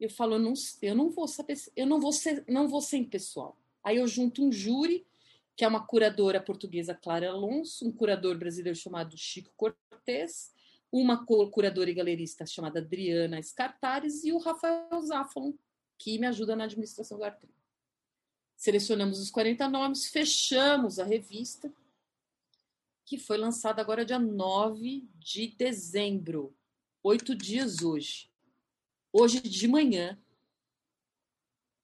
[0.00, 2.96] eu falo, eu não, eu não vou saber, eu não vou ser, não vou ser
[2.96, 3.56] impessoal.
[3.84, 5.06] Aí eu junto um júri,
[5.54, 10.52] que é uma curadora portuguesa Clara Alonso, um curador brasileiro chamado Chico Cortez,
[10.90, 15.54] uma curadora e galerista chamada Adriana Escartares e o Rafael Zaffon,
[15.98, 17.52] que me ajuda na administração do artrigo.
[18.56, 21.72] Selecionamos os 40 nomes, fechamos a revista,
[23.04, 26.54] que foi lançada agora dia 9 de dezembro,
[27.02, 28.29] oito dias hoje.
[29.12, 30.16] Hoje de manhã,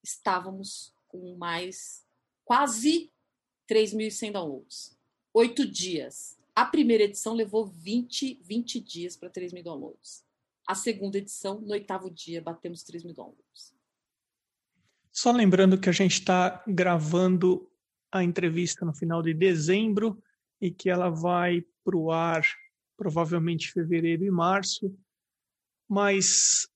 [0.02, 2.06] estávamos com mais
[2.44, 3.10] quase
[3.68, 4.96] 3.100 downloads.
[5.34, 6.38] Oito dias.
[6.54, 10.24] A primeira edição levou 20, 20 dias para 3 mil downloads.
[10.68, 13.74] A segunda edição, no oitavo dia, batemos 3 mil downloads.
[15.12, 17.68] Só lembrando que a gente está gravando
[18.12, 20.22] a entrevista no final de dezembro
[20.60, 22.42] e que ela vai para o ar
[22.96, 24.96] provavelmente fevereiro e março.
[25.88, 26.68] Mas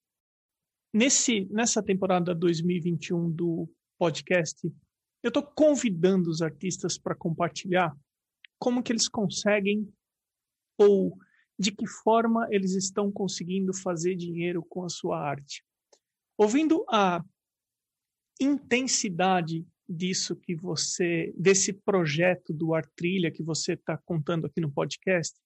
[0.92, 4.66] nesse, nessa temporada 2021 do podcast,
[5.22, 7.96] eu estou convidando os artistas para compartilhar
[8.58, 9.88] como que eles conseguem
[10.78, 11.16] ou
[11.58, 15.62] de que forma eles estão conseguindo fazer dinheiro com a sua arte.
[16.38, 17.22] Ouvindo a
[18.40, 24.72] intensidade disso que você, desse projeto do Ar Trilha que você está contando aqui no
[24.72, 25.38] podcast,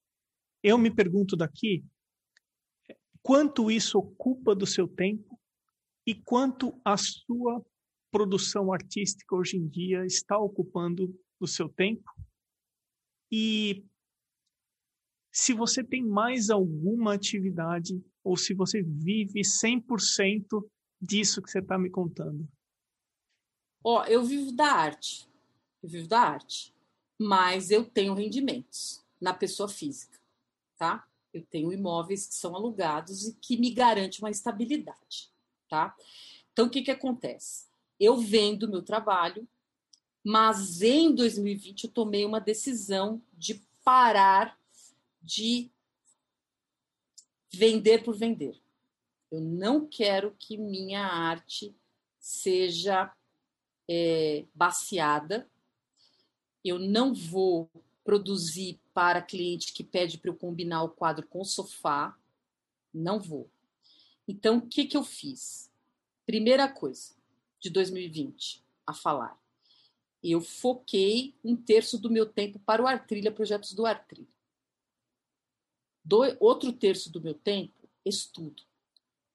[0.62, 1.85] eu me pergunto daqui
[3.22, 5.34] quanto isso ocupa do seu tempo
[6.06, 7.64] e quanto a sua
[8.10, 12.10] produção artística hoje em dia está ocupando do seu tempo
[13.30, 13.84] e
[15.32, 20.64] se você tem mais alguma atividade ou se você vive 100%
[21.00, 22.48] disso que você está me contando.
[23.82, 25.28] Ó, eu vivo da arte.
[25.82, 26.72] Eu vivo da arte.
[27.20, 30.18] Mas eu tenho rendimentos na pessoa física,
[30.76, 31.06] tá?
[31.32, 35.32] Eu tenho imóveis que são alugados e que me garante uma estabilidade,
[35.74, 35.96] tá?
[36.52, 37.66] Então, o que, que acontece?
[37.98, 39.48] Eu vendo meu trabalho,
[40.22, 44.56] mas em 2020 eu tomei uma decisão de parar
[45.20, 45.68] de
[47.52, 48.56] vender por vender.
[49.32, 51.74] Eu não quero que minha arte
[52.20, 53.12] seja
[53.88, 55.48] é, baseada.
[56.64, 57.68] Eu não vou
[58.04, 62.16] produzir para cliente que pede para eu combinar o quadro com o sofá.
[62.92, 63.50] Não vou.
[64.26, 65.70] Então, o que, que eu fiz?
[66.26, 67.14] Primeira coisa
[67.60, 69.38] de 2020 a falar.
[70.22, 74.26] Eu foquei um terço do meu tempo para o Artrilha, projetos do Artrilha.
[76.02, 78.62] Do, outro terço do meu tempo, estudo.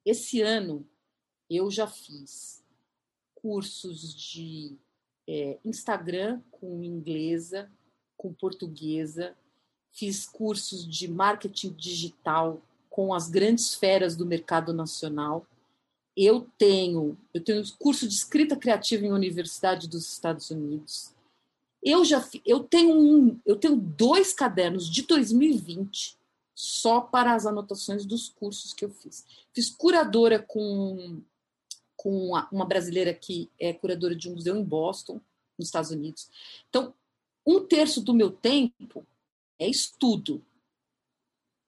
[0.04, 0.88] Esse ano,
[1.50, 2.64] eu já fiz
[3.36, 4.78] cursos de
[5.28, 7.72] é, Instagram com inglesa,
[8.18, 9.38] com portuguesa,
[9.92, 12.62] fiz cursos de marketing digital
[13.00, 15.48] com as grandes feras do mercado nacional.
[16.18, 21.16] Eu tenho, eu tenho curso de escrita criativa em Universidade dos Estados Unidos.
[21.82, 26.18] Eu já eu tenho um, eu tenho dois cadernos de 2020
[26.54, 29.26] só para as anotações dos cursos que eu fiz.
[29.54, 31.22] Fiz curadora com
[31.96, 35.22] com uma brasileira que é curadora de um museu em Boston,
[35.58, 36.28] nos Estados Unidos.
[36.68, 36.94] Então,
[37.48, 39.08] um terço do meu tempo
[39.58, 40.44] é estudo.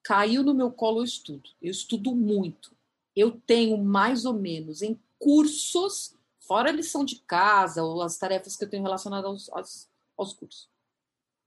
[0.03, 1.49] Caiu no meu colo o estudo.
[1.61, 2.75] Eu estudo muito.
[3.15, 8.55] Eu tenho mais ou menos em cursos, fora a lição de casa ou as tarefas
[8.55, 10.69] que eu tenho relacionadas aos, aos, aos cursos,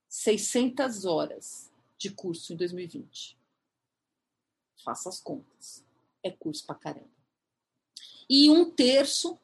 [0.08, 3.36] 600 horas de curso em 2020.
[4.84, 5.84] Faça as contas.
[6.22, 7.08] É curso pra caramba.
[8.28, 9.38] E um terço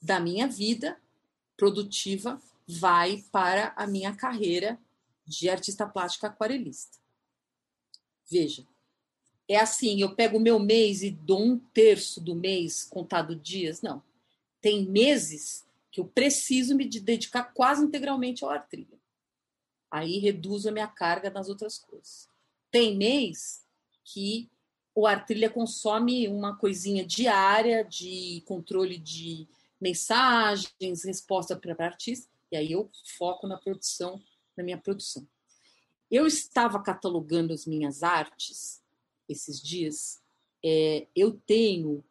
[0.00, 1.00] da minha vida
[1.56, 4.78] produtiva vai para a minha carreira
[5.26, 6.99] de artista plástica aquarelista.
[8.30, 8.66] Veja,
[9.48, 13.82] é assim, eu pego o meu mês e dou um terço do mês contado dias?
[13.82, 14.02] Não.
[14.60, 19.00] Tem meses que eu preciso me dedicar quase integralmente ao artrilha.
[19.90, 22.28] Aí reduzo a minha carga nas outras coisas.
[22.70, 23.66] Tem mês
[24.04, 24.48] que
[24.94, 29.48] o artrilha consome uma coisinha diária de controle de
[29.80, 34.22] mensagens, resposta para artista, e aí eu foco na produção,
[34.56, 35.26] na minha produção.
[36.10, 38.82] Eu estava catalogando as minhas artes
[39.28, 40.20] esses dias.
[40.64, 42.04] É, eu tenho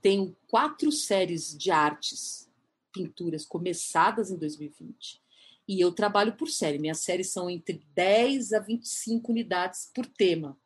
[0.00, 2.50] tenho quatro séries de artes,
[2.92, 5.22] pinturas começadas em 2020.
[5.68, 6.78] E eu trabalho por série.
[6.78, 10.58] Minhas séries são entre 10 a 25 unidades por tema.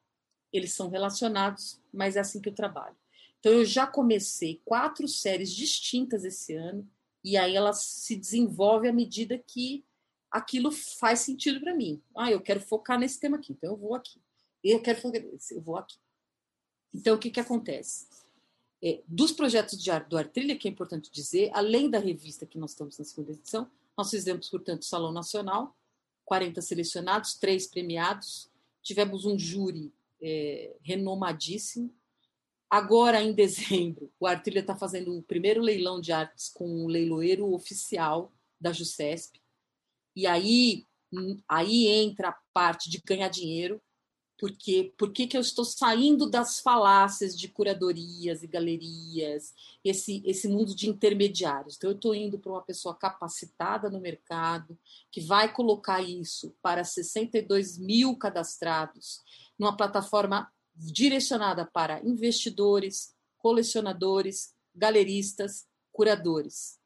[0.53, 2.97] Eles são relacionados, mas é assim que eu trabalho.
[3.41, 6.89] Então, eu já comecei quatro séries distintas esse ano,
[7.23, 9.85] e aí ela se desenvolve à medida que
[10.35, 12.03] aquilo faz sentido para mim.
[12.17, 14.21] Ah, eu quero focar nesse tema aqui, então eu vou aqui.
[14.65, 15.97] Eu quero focar nesse, eu vou aqui.
[16.93, 18.09] Então, o que, que acontece?
[18.83, 22.73] É, dos projetos de do Artrilha, que é importante dizer, além da revista que nós
[22.73, 25.77] estamos na segunda edição, nós fizemos, portanto, Salão Nacional,
[26.25, 28.51] 40 selecionados, três premiados,
[28.83, 31.95] tivemos um júri é, renomadíssimo,
[32.75, 37.53] Agora, em dezembro, o Artilha está fazendo o primeiro leilão de artes com o leiloeiro
[37.53, 39.44] oficial da JUCESP.
[40.15, 40.87] E aí,
[41.49, 43.81] aí entra a parte de ganhar dinheiro,
[44.39, 50.75] porque por que eu estou saindo das falácias de curadorias e galerias, esse, esse mundo
[50.75, 51.77] de intermediários.
[51.77, 54.79] Então, eu estou indo para uma pessoa capacitada no mercado,
[55.11, 59.23] que vai colocar isso para 62 mil cadastrados,
[59.59, 66.81] numa plataforma direcionada para investidores, colecionadores, galeristas, curadores.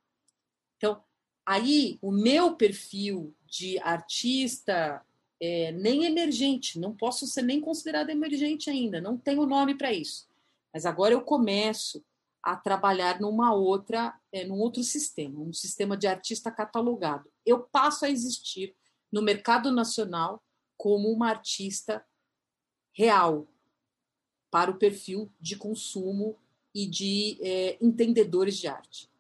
[0.77, 1.03] Então,
[1.49, 5.03] aí o meu perfil de artista
[5.41, 10.29] é, nem emergente, não posso ser nem considerado emergente ainda, não tenho nome para isso.
[10.75, 12.05] Mas agora eu começo
[12.43, 17.33] a trabalhar numa outra, é, num outro sistema, um sistema de artista catalogado.
[17.47, 18.77] Eu passo a existir
[19.11, 20.43] no mercado nacional
[20.77, 22.05] como uma artista
[22.93, 23.49] real,
[24.51, 26.37] para o perfil de consumo
[26.75, 29.11] e de é, entendedores de arte.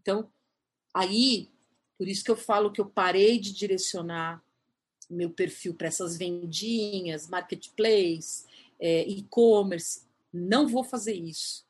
[0.00, 0.30] Então,
[0.94, 1.51] aí,
[2.02, 4.42] por isso que eu falo que eu parei de direcionar
[5.08, 8.44] meu perfil para essas vendinhas, marketplace,
[8.80, 10.02] é, e-commerce.
[10.32, 11.64] Não vou fazer isso.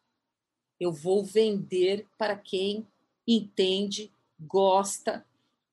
[0.80, 2.86] Eu vou vender para quem
[3.28, 5.22] entende, gosta.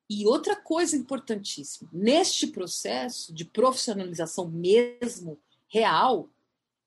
[0.10, 6.28] E outra coisa importantíssima, neste processo de profissionalização mesmo real,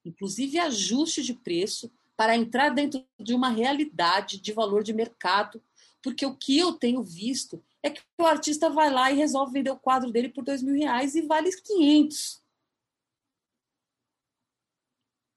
[0.04, 5.58] inclusive ajuste de preço, para entrar dentro de uma realidade de valor de mercado,
[6.02, 9.70] porque o que eu tenho visto é que o artista vai lá e resolve vender
[9.70, 12.42] o quadro dele por dois mil reais e vale 500.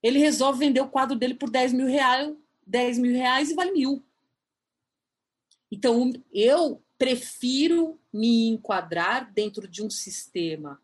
[0.02, 2.32] Ele resolve vender o quadro dele por 10 mil reais,
[2.64, 4.06] 10 mil reais e vale mil.
[5.68, 10.80] Então, eu prefiro me enquadrar dentro de um sistema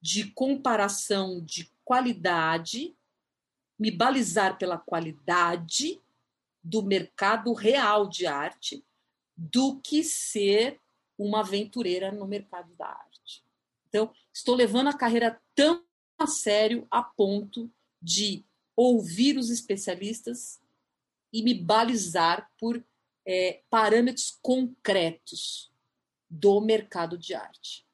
[0.00, 2.96] de comparação de qualidade
[3.78, 6.00] me balizar pela qualidade
[6.62, 8.84] do mercado real de arte
[9.36, 10.80] do que ser
[11.18, 13.44] uma aventureira no mercado da arte.
[13.88, 15.84] Então, estou levando a carreira tão
[16.18, 17.70] a sério a ponto
[18.00, 20.60] de ouvir os especialistas
[21.32, 22.82] e me balizar por
[23.26, 25.70] é, parâmetros concretos
[26.28, 27.86] do mercado de arte.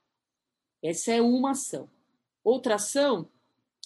[0.83, 1.91] Essa é uma ação.
[2.45, 3.29] Outra ação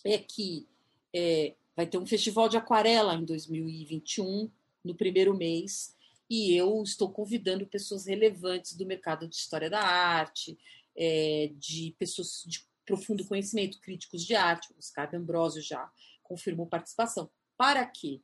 [0.05, 0.69] é que
[1.15, 4.51] é, Vai ter um festival de aquarela em 2021,
[4.83, 5.95] no primeiro mês,
[6.29, 10.59] e eu estou convidando pessoas relevantes do mercado de história da arte,
[10.97, 14.73] é, de pessoas de profundo conhecimento, críticos de arte.
[14.73, 15.91] O Oscar Ambrosio já
[16.23, 17.31] confirmou participação.
[17.57, 18.21] Para quê?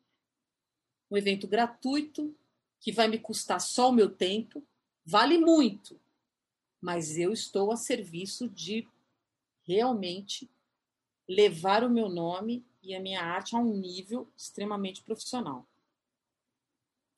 [1.11, 2.35] Um evento gratuito
[2.81, 4.67] que vai me custar só o meu tempo,
[5.05, 6.01] vale muito,
[6.81, 8.89] mas eu estou a serviço de
[9.63, 10.51] realmente
[11.29, 15.69] levar o meu nome e a minha arte a um nível extremamente profissional.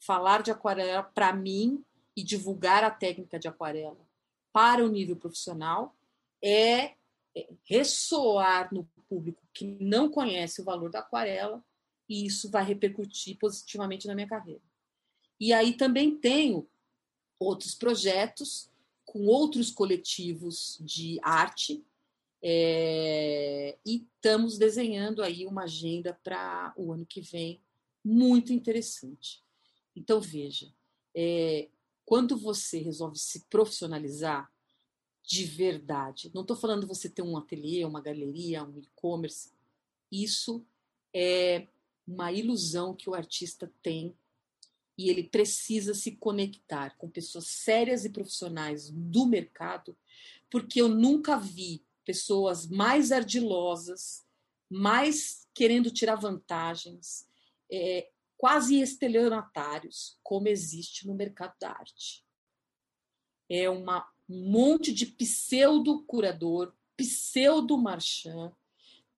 [0.04, 1.84] Falar de aquarela para mim
[2.16, 4.06] e divulgar a técnica de aquarela
[4.52, 5.96] para o nível profissional
[6.42, 6.94] é,
[7.34, 11.64] é ressoar no público que não conhece o valor da aquarela
[12.08, 14.62] e isso vai repercutir positivamente na minha carreira.
[15.40, 16.68] E aí também tenho
[17.38, 18.70] outros projetos
[19.04, 21.84] com outros coletivos de arte
[22.42, 27.60] é, e estamos desenhando aí uma agenda para o ano que vem
[28.04, 29.43] muito interessante.
[29.94, 30.72] Então veja,
[31.14, 31.68] é,
[32.04, 34.50] quando você resolve se profissionalizar
[35.22, 39.52] de verdade, não estou falando você ter um ateliê, uma galeria, um e-commerce,
[40.12, 40.64] isso
[41.14, 41.66] é
[42.06, 44.14] uma ilusão que o artista tem
[44.96, 49.96] e ele precisa se conectar com pessoas sérias e profissionais do mercado,
[50.50, 54.24] porque eu nunca vi pessoas mais ardilosas,
[54.70, 57.26] mais querendo tirar vantagens,
[57.70, 62.24] é, quase estelionatários, como existe no mercado da arte.
[63.48, 68.52] É uma, um monte de pseudo-curador, pseudo-marchand,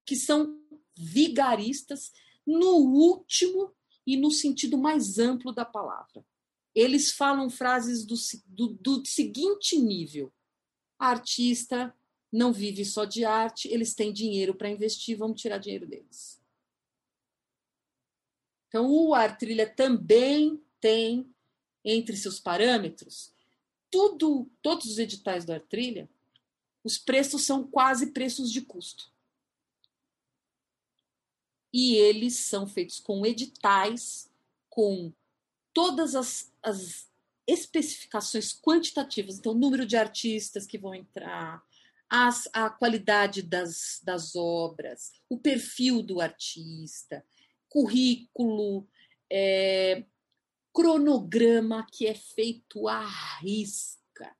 [0.04, 0.60] que são
[0.96, 2.12] vigaristas
[2.46, 3.74] no último
[4.06, 6.24] e no sentido mais amplo da palavra.
[6.74, 8.14] Eles falam frases do,
[8.46, 10.32] do, do seguinte nível:
[10.98, 11.94] artista
[12.32, 16.40] não vive só de arte, eles têm dinheiro para investir, vamos tirar dinheiro deles.
[18.76, 21.26] Então, o Artrilha também tem
[21.82, 23.32] entre seus parâmetros
[23.90, 26.06] tudo, todos os editais do Artrilha,
[26.84, 29.10] os preços são quase preços de custo.
[31.72, 34.30] E eles são feitos com editais,
[34.68, 35.10] com
[35.72, 37.08] todas as, as
[37.46, 41.64] especificações quantitativas, então, número de artistas que vão entrar,
[42.10, 47.24] as, a qualidade das, das obras, o perfil do artista,
[47.68, 48.88] currículo,
[49.30, 50.04] é,
[50.72, 53.04] cronograma que é feito à
[53.40, 54.36] risca.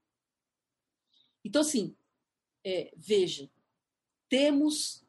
[1.44, 1.96] Então, assim,
[2.64, 3.50] é, veja,
[4.28, 5.04] temos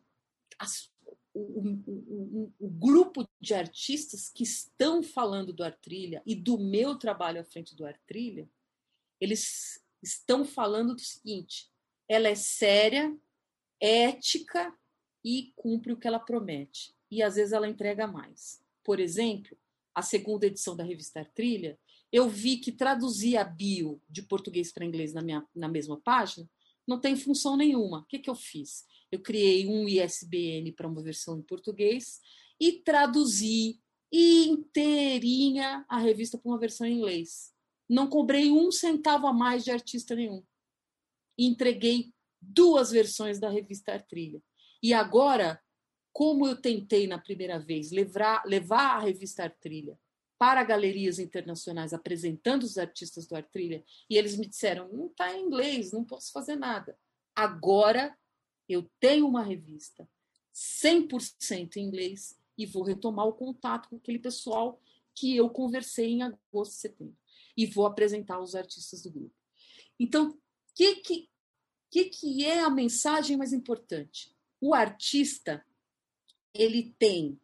[0.59, 0.91] as
[1.38, 7.39] o, o, o, grupo de artistas que estão falando do Artrilha e do meu trabalho
[7.39, 8.49] à frente do Artrilha,
[9.22, 11.70] eles estão falando do seguinte:
[12.07, 13.15] ela é séria,
[13.80, 14.76] ética
[15.24, 16.97] e cumpre o que ela promete.
[17.10, 18.62] E às vezes ela entrega mais.
[18.84, 19.58] Por exemplo,
[19.93, 21.80] a segunda edição da revista Artrilha,
[22.12, 26.49] eu vi que traduzir a bio de português para inglês na, minha, na mesma página
[26.88, 27.99] não tem função nenhuma.
[27.99, 28.86] O que, que eu fiz?
[29.12, 32.20] eu criei um ISBN para uma versão em português
[32.60, 33.80] e traduzi
[34.12, 37.53] inteirinha a revista para uma versão em inglês.
[37.89, 40.43] Não cobrei um centavo a mais de artista nenhum.
[41.38, 44.41] Entreguei duas versões da revista Artrilha.
[44.84, 45.62] E agora,
[46.18, 49.99] como eu tentei na primeira vez levar, levar a revista Artrilha
[50.36, 55.45] para galerias internacionais apresentando os artistas do Artrilha, e eles me disseram: não está em
[55.45, 56.97] inglês, não posso fazer nada.
[57.36, 58.18] Agora
[58.68, 60.09] eu tenho uma revista
[60.55, 64.82] 100% em inglês e vou retomar o contato com aquele pessoal
[65.13, 67.15] que eu conversei em agosto, setembro.
[67.55, 69.36] E vou apresentar os artistas do grupo.
[69.99, 70.39] Então, o
[70.74, 71.30] que, que,
[71.91, 74.36] que, que é a mensagem mais importante?
[74.59, 75.63] O artista,
[76.58, 77.39] ele tem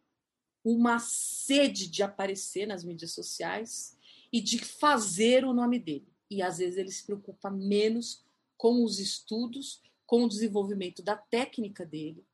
[0.64, 3.98] uma sede de aparecer nas mídias sociais
[4.32, 6.08] e de fazer o nome dele.
[6.30, 8.24] E às vezes ele se preocupa menos
[8.58, 12.26] com os estudos com o desenvolvimento da técnica dele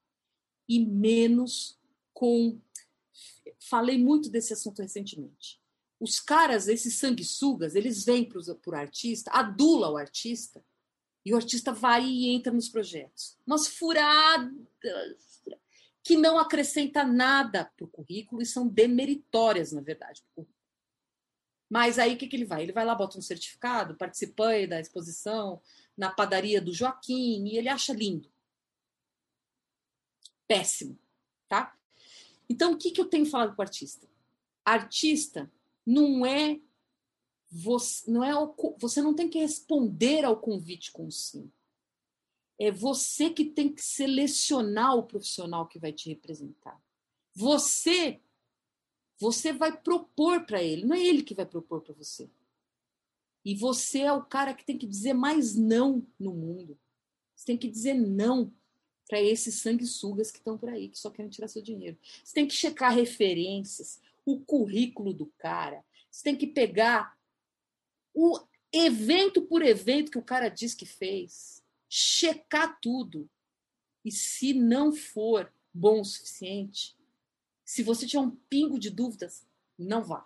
[0.68, 1.80] e menos
[2.14, 2.60] com.
[3.60, 5.60] Falei muito desse assunto recentemente.
[6.00, 10.64] Os caras, esses sanguessugas, eles vêm para o artista, adula o artista,
[11.26, 13.38] e o artista vai e entra nos projetos.
[13.46, 15.29] Umas furadas
[16.04, 20.24] que não acrescenta nada para o currículo e são demeritórias, na verdade.
[21.70, 22.64] Mas aí o que, que ele vai?
[22.64, 25.62] Ele vai lá, bota um certificado, participei da exposição,
[25.96, 28.32] na padaria do Joaquim e ele acha lindo.
[30.48, 30.98] Péssimo,
[31.48, 31.78] tá?
[32.50, 34.08] Então, o que, que eu tenho falado com o artista?
[34.66, 35.52] Artista
[35.86, 36.60] não é
[37.52, 38.32] você, não é
[38.80, 41.52] você não tem que responder ao convite com sim.
[42.60, 46.80] É você que tem que selecionar o profissional que vai te representar.
[47.34, 48.20] Você
[49.18, 52.30] Você vai propor para ele, não é ele que vai propor para você.
[53.44, 56.78] E você é o cara que tem que dizer mais não no mundo.
[57.36, 58.54] Você tem que dizer não
[59.08, 61.98] para esses sanguessugas que estão por aí, que só querem tirar seu dinheiro.
[62.24, 65.84] Você tem que checar referências, o currículo do cara.
[66.12, 67.18] Você tem que pegar
[68.14, 68.40] o
[68.72, 73.30] evento por evento que o cara diz que fez, checar tudo.
[74.06, 76.96] E se não for bom o suficiente,
[77.66, 79.46] se você tiver um pingo de dúvidas,
[79.78, 80.26] não vá.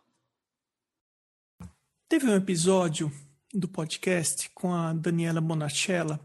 [2.07, 3.11] Teve um episódio
[3.53, 6.19] do podcast com a Daniela Bonachella,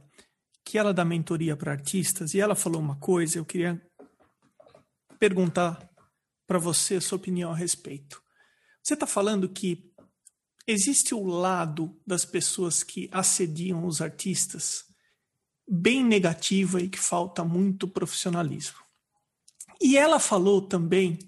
[0.64, 3.80] que ela dá mentoria para artistas, e ela falou uma coisa, eu queria
[5.18, 5.89] perguntar
[6.47, 8.22] para você a sua opinião a respeito.
[8.82, 9.93] Você está falando que
[10.66, 14.88] existe o lado das pessoas que assediam os artistas
[15.69, 18.79] bem negativa e que falta muito profissionalismo.
[19.81, 21.19] E ela falou também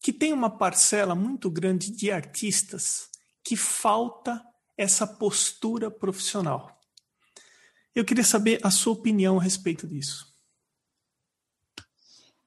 [0.00, 3.10] que tem uma parcela muito grande de artistas
[3.44, 4.44] que falta
[4.76, 6.80] essa postura profissional.
[7.94, 10.30] Eu queria saber a sua opinião a respeito disso.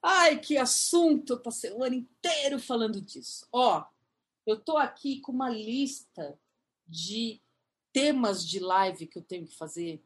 [0.02, 1.34] Ai, que assunto!
[1.34, 3.46] Eu passei o ano inteiro falando disso.
[3.52, 3.84] Ó,
[4.46, 6.38] eu tô aqui com uma lista
[6.86, 7.40] de
[7.92, 10.04] temas de live que eu tenho que fazer.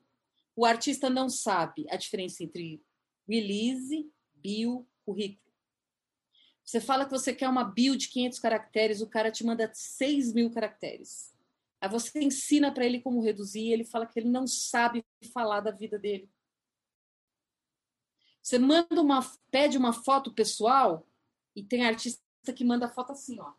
[0.59, 2.83] O artista não sabe a diferença entre
[3.29, 5.55] release, bio, currículo.
[6.65, 10.33] Você fala que você quer uma bio de 500 caracteres, o cara te manda 6
[10.33, 11.33] mil caracteres.
[11.81, 15.71] Aí você ensina para ele como reduzir, ele fala que ele não sabe falar da
[15.71, 16.29] vida dele.
[18.43, 19.21] Você manda uma,
[19.53, 21.07] pede uma foto pessoal
[21.55, 22.21] e tem artista
[22.53, 23.53] que manda foto assim, ó.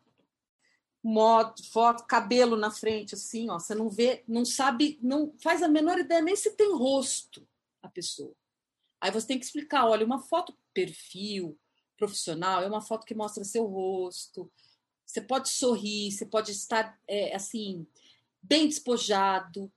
[1.02, 3.58] Moto, foto, cabelo na frente, assim, ó.
[3.58, 7.46] Você não vê, não sabe, não faz a menor ideia nem se tem rosto
[7.82, 8.34] a pessoa.
[9.00, 11.58] Aí você tem que explicar, olha, uma foto perfil,
[11.96, 14.50] profissional, é uma foto que mostra seu rosto.
[15.06, 17.86] Você pode sorrir, você pode estar é, assim
[18.42, 19.70] bem despojado,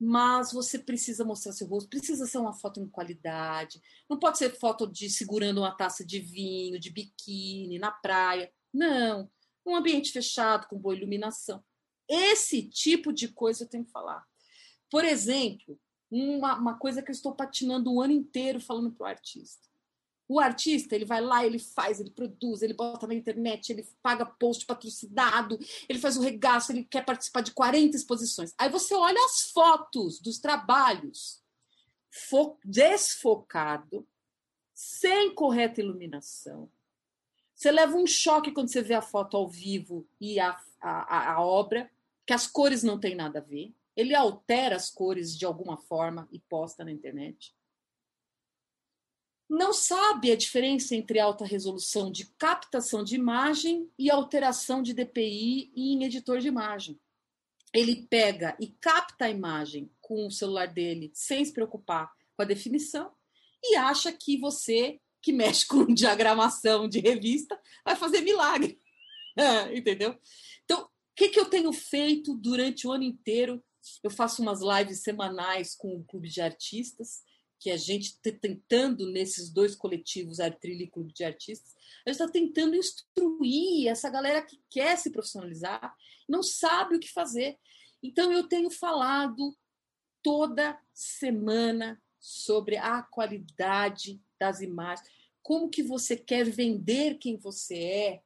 [0.00, 1.88] mas você precisa mostrar seu rosto.
[1.88, 3.82] Precisa ser uma foto em qualidade.
[4.08, 8.50] Não pode ser foto de segurando uma taça de vinho, de biquíni na praia.
[8.72, 9.28] Não,
[9.70, 11.62] um ambiente fechado com boa iluminação.
[12.08, 14.24] Esse tipo de coisa eu tenho que falar.
[14.90, 15.78] Por exemplo,
[16.10, 19.68] uma, uma coisa que eu estou patinando o ano inteiro falando para o artista.
[20.26, 24.26] O artista, ele vai lá, ele faz, ele produz, ele bota na internet, ele paga
[24.26, 25.58] post patrocinado,
[25.88, 28.52] ele faz o regaço, ele quer participar de 40 exposições.
[28.58, 31.42] Aí você olha as fotos dos trabalhos
[32.64, 34.06] desfocado,
[34.74, 36.70] sem correta iluminação.
[37.58, 41.44] Você leva um choque quando você vê a foto ao vivo e a, a, a
[41.44, 41.90] obra,
[42.24, 43.74] que as cores não têm nada a ver.
[43.96, 47.52] Ele altera as cores de alguma forma e posta na internet
[49.48, 55.72] não sabe a diferença entre alta resolução de captação de imagem e alteração de DPI
[55.74, 57.00] em editor de imagem.
[57.72, 62.44] Ele pega e capta a imagem com o celular dele sem se preocupar com a
[62.44, 63.10] definição
[63.62, 68.80] e acha que você, que mexe com diagramação de revista, vai fazer milagre.
[69.74, 70.18] Entendeu?
[70.64, 73.62] Então, o que, que eu tenho feito durante o ano inteiro?
[74.02, 77.22] Eu faço umas lives semanais com o Clube de Artistas
[77.60, 81.74] que a gente está tentando, nesses dois coletivos, Artrilha e Clube de Artistas,
[82.06, 85.94] a gente está tentando instruir essa galera que quer se profissionalizar,
[86.28, 87.58] não sabe o que fazer.
[88.02, 89.56] Então, eu tenho falado
[90.22, 95.08] toda semana sobre a qualidade das imagens,
[95.42, 98.22] como que você quer vender quem você é,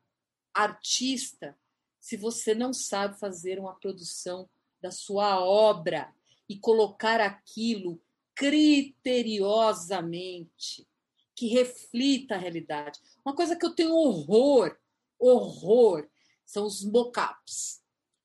[0.52, 1.58] artista,
[2.00, 4.48] se você não sabe fazer uma produção
[4.80, 6.12] da sua obra
[6.48, 8.00] e colocar aquilo
[8.34, 10.88] criteriosamente,
[11.34, 13.00] que reflita a realidade.
[13.24, 14.76] Uma coisa que eu tenho horror,
[15.18, 16.06] horror,
[16.44, 17.80] são os mockups.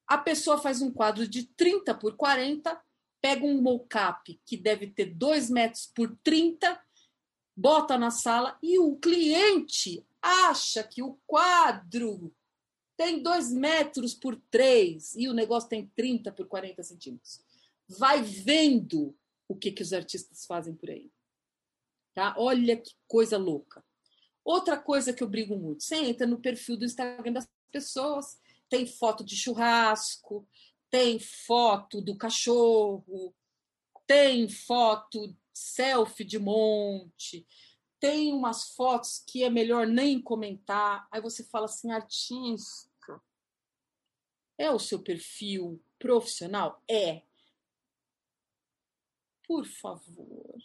[0.07, 2.81] A pessoa faz um quadro de 30 por 40,
[3.21, 6.81] pega um mockup que deve ter 2 metros por 30,
[7.57, 12.31] bota na sala e o cliente acha que o quadro
[12.95, 17.41] tem 2 metros por 3 e o negócio tem 30 por 40 centímetros.
[17.87, 21.11] Vai vendo o que, que os artistas fazem por aí.
[22.13, 22.35] Tá?
[22.37, 23.83] Olha que coisa louca.
[24.43, 28.39] Outra coisa que eu brigo muito, você entra no perfil do Instagram das pessoas,
[28.69, 30.47] tem foto de churrasco,
[30.89, 33.33] tem foto do cachorro,
[34.05, 37.45] tem foto selfie de monte,
[37.99, 41.07] tem umas fotos que é melhor nem comentar.
[41.11, 43.21] Aí você fala assim, artista,
[44.57, 46.81] é o seu perfil profissional?
[46.87, 47.23] É
[49.47, 50.61] por favor,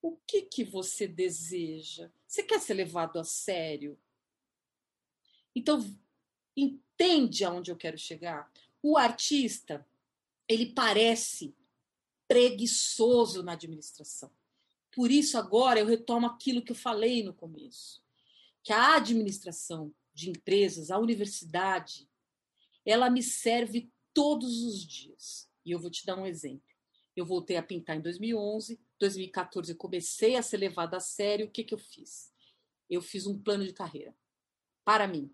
[0.00, 2.10] o que, que você deseja?
[2.26, 4.00] Você quer ser levado a sério?
[5.54, 5.78] Então,
[6.58, 8.50] Entende aonde eu quero chegar?
[8.82, 9.86] O artista,
[10.48, 11.54] ele parece
[12.28, 14.30] preguiçoso na administração.
[14.92, 18.02] Por isso, agora eu retomo aquilo que eu falei no começo,
[18.62, 22.08] que a administração de empresas, a universidade,
[22.84, 25.48] ela me serve todos os dias.
[25.64, 26.68] E eu vou te dar um exemplo.
[27.14, 31.46] Eu voltei a pintar em 2011, 2014 eu comecei a ser levada a sério.
[31.46, 32.32] O que, que eu fiz?
[32.88, 34.14] Eu fiz um plano de carreira
[34.84, 35.32] para mim.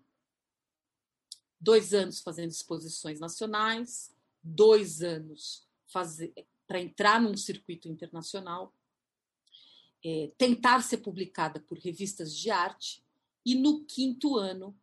[1.59, 5.67] Dois anos fazendo exposições nacionais, dois anos
[6.67, 8.73] para entrar num circuito internacional,
[10.03, 13.03] é, tentar ser publicada por revistas de arte,
[13.45, 14.75] e no quinto ano,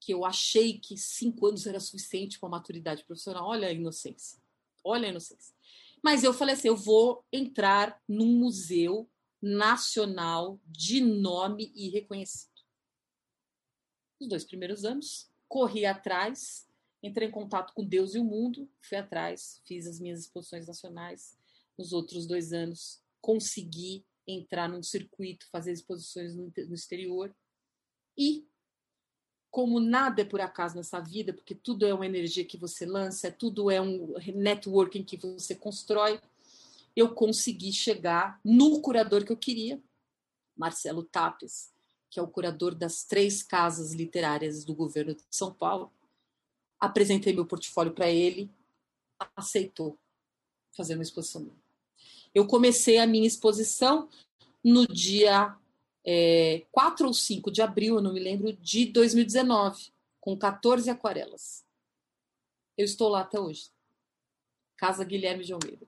[0.00, 4.40] que eu achei que cinco anos era suficiente para a maturidade profissional, olha a inocência,
[4.82, 5.54] olha a inocência.
[6.02, 9.08] Mas eu falei assim: eu vou entrar num museu
[9.42, 12.50] nacional de nome e reconhecido.
[14.18, 16.68] Os dois primeiros anos, corri atrás,
[17.02, 21.36] entrei em contato com Deus e o mundo, fui atrás, fiz as minhas exposições nacionais.
[21.78, 27.34] Nos outros dois anos, consegui entrar num circuito, fazer exposições no, no exterior.
[28.16, 28.46] E,
[29.50, 33.30] como nada é por acaso nessa vida, porque tudo é uma energia que você lança,
[33.30, 36.20] tudo é um networking que você constrói,
[36.94, 39.82] eu consegui chegar no curador que eu queria,
[40.56, 41.72] Marcelo Tapes,
[42.10, 45.90] que é o curador das três casas literárias do governo de São Paulo.
[46.80, 48.50] Apresentei meu portfólio para ele,
[49.36, 49.98] aceitou
[50.76, 51.50] fazer uma exposição.
[52.34, 54.08] Eu comecei a minha exposição
[54.64, 55.56] no dia
[56.04, 61.64] é, 4 ou 5 de abril, eu não me lembro, de 2019, com 14 aquarelas.
[62.76, 63.70] Eu estou lá até hoje.
[64.76, 65.86] Casa Guilherme de Almeida.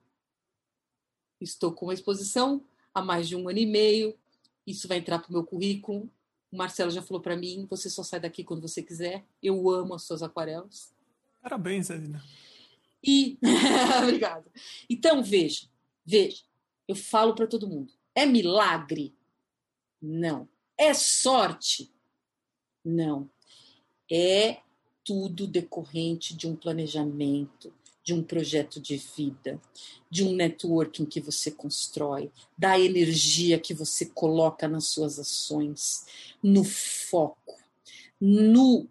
[1.41, 2.63] Estou com uma exposição
[2.93, 4.17] há mais de um ano e meio.
[4.65, 6.09] Isso vai entrar para o meu currículo.
[6.53, 9.25] O Marcelo já falou para mim: você só sai daqui quando você quiser.
[9.41, 10.93] Eu amo as suas aquarelas.
[11.41, 12.23] Parabéns, Adina.
[13.03, 13.39] E
[14.03, 14.45] obrigada.
[14.87, 15.67] Então veja,
[16.05, 16.43] veja.
[16.87, 19.15] Eu falo para todo mundo: é milagre?
[19.99, 20.47] Não.
[20.77, 21.91] É sorte?
[22.85, 23.27] Não.
[24.11, 24.59] É
[25.03, 27.73] tudo decorrente de um planejamento,
[28.03, 29.59] de um projeto de vida,
[30.09, 36.05] de um networking que você constrói, da energia que você coloca nas suas ações,
[36.41, 37.57] no foco,
[38.19, 38.87] no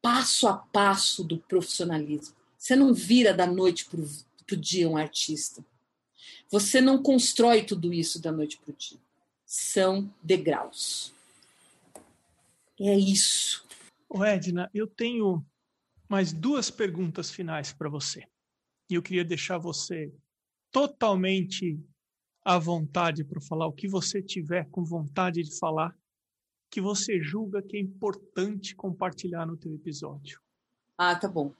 [0.00, 2.34] passo a passo do profissionalismo.
[2.56, 5.64] Você não vira da noite para o dia um artista.
[6.50, 8.98] Você não constrói tudo isso da noite para o dia.
[9.44, 11.12] São degraus.
[12.78, 13.64] É isso.
[14.08, 15.44] Ô Edna, eu tenho
[16.14, 18.24] mais duas perguntas finais para você.
[18.88, 20.14] E eu queria deixar você
[20.70, 21.76] totalmente
[22.44, 25.92] à vontade para falar o que você tiver com vontade de falar,
[26.70, 30.40] que você julga que é importante compartilhar no teu episódio.
[30.96, 31.52] Ah, tá bom.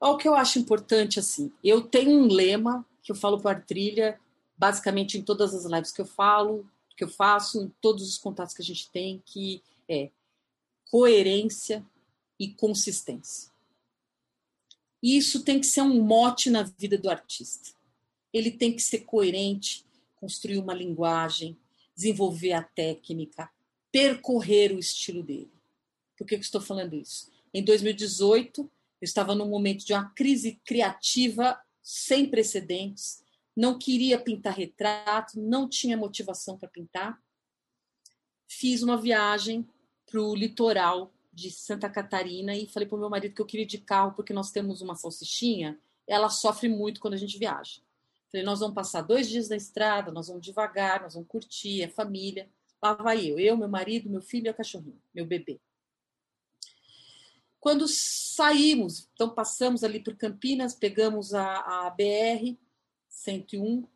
[0.00, 3.60] O que eu acho importante assim, eu tenho um lema que eu falo para a
[3.60, 4.18] trilha,
[4.56, 6.66] basicamente em todas as lives que eu falo,
[6.96, 10.10] que eu faço, em todos os contatos que a gente tem, que é
[10.90, 11.84] coerência
[12.40, 13.51] e consistência.
[15.02, 17.70] E isso tem que ser um mote na vida do artista.
[18.32, 19.84] Ele tem que ser coerente,
[20.14, 21.58] construir uma linguagem,
[21.94, 23.50] desenvolver a técnica,
[23.90, 25.52] percorrer o estilo dele.
[26.16, 27.30] Por que, que estou falando isso?
[27.52, 28.70] Em 2018, eu
[29.04, 33.22] estava num momento de uma crise criativa sem precedentes,
[33.54, 37.20] não queria pintar retrato, não tinha motivação para pintar.
[38.48, 39.68] Fiz uma viagem
[40.06, 43.64] para o litoral de Santa Catarina e falei para o meu marido que eu queria
[43.64, 47.80] ir de carro porque nós temos uma salsichinha, ela sofre muito quando a gente viaja.
[48.30, 51.90] Falei, nós vamos passar dois dias na estrada, nós vamos devagar, nós vamos curtir, a
[51.90, 52.48] família.
[52.82, 55.60] Lá vai eu, eu, meu marido, meu filho e a cachorrinho, meu bebê.
[57.60, 62.58] Quando saímos, então passamos ali por Campinas, pegamos a, a BR
[63.08, 63.86] 101.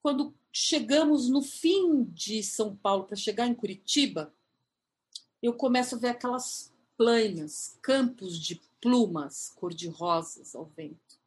[0.00, 4.32] Quando chegamos no fim de São Paulo para chegar em Curitiba,
[5.42, 11.18] eu começo a ver aquelas planas, campos de plumas cor-de-rosas ao vento.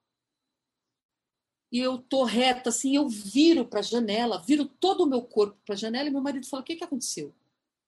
[1.71, 5.57] E eu tô reta assim, eu viro para a janela, viro todo o meu corpo
[5.65, 7.33] para a janela e meu marido fala: "O que que aconteceu?"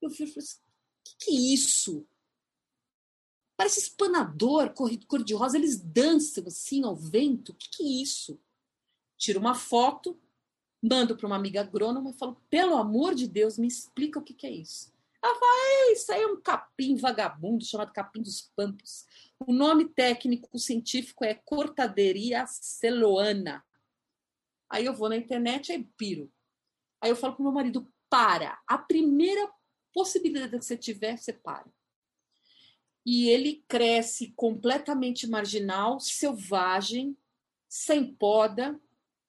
[0.02, 2.08] Eu viro e falo assim: "O que, que é isso?"
[3.56, 7.52] Parece espanador, cor-de-rosa, eles dançam assim ao vento.
[7.52, 8.40] O que, que é isso?
[9.18, 10.20] Tiro uma foto,
[10.82, 14.34] mando para uma amiga agrônoma e falo: pelo amor de Deus, me explica o que,
[14.34, 14.95] que é isso.
[15.26, 19.08] Ela fala, é, isso aí é um capim vagabundo chamado capim dos pampos.
[19.40, 23.66] O nome técnico científico é cortaderia celoana.
[24.70, 26.32] Aí eu vou na internet e piro.
[27.02, 28.62] Aí eu falo pro meu marido, para.
[28.68, 29.52] A primeira
[29.92, 31.66] possibilidade que você tiver, você para.
[33.04, 37.18] e ele cresce completamente marginal, selvagem,
[37.68, 38.80] sem poda,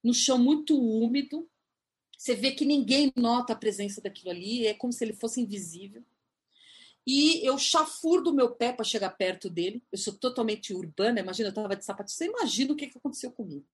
[0.04, 1.48] no chão muito úmido.
[2.16, 6.02] Você vê que ninguém nota a presença daquilo ali, é como se ele fosse invisível.
[7.06, 9.82] E eu chafurdo meu pé para chegar perto dele.
[9.92, 12.10] Eu sou totalmente urbana, imagina, eu estava de sapato.
[12.10, 13.64] Você imagina o que, que aconteceu comigo.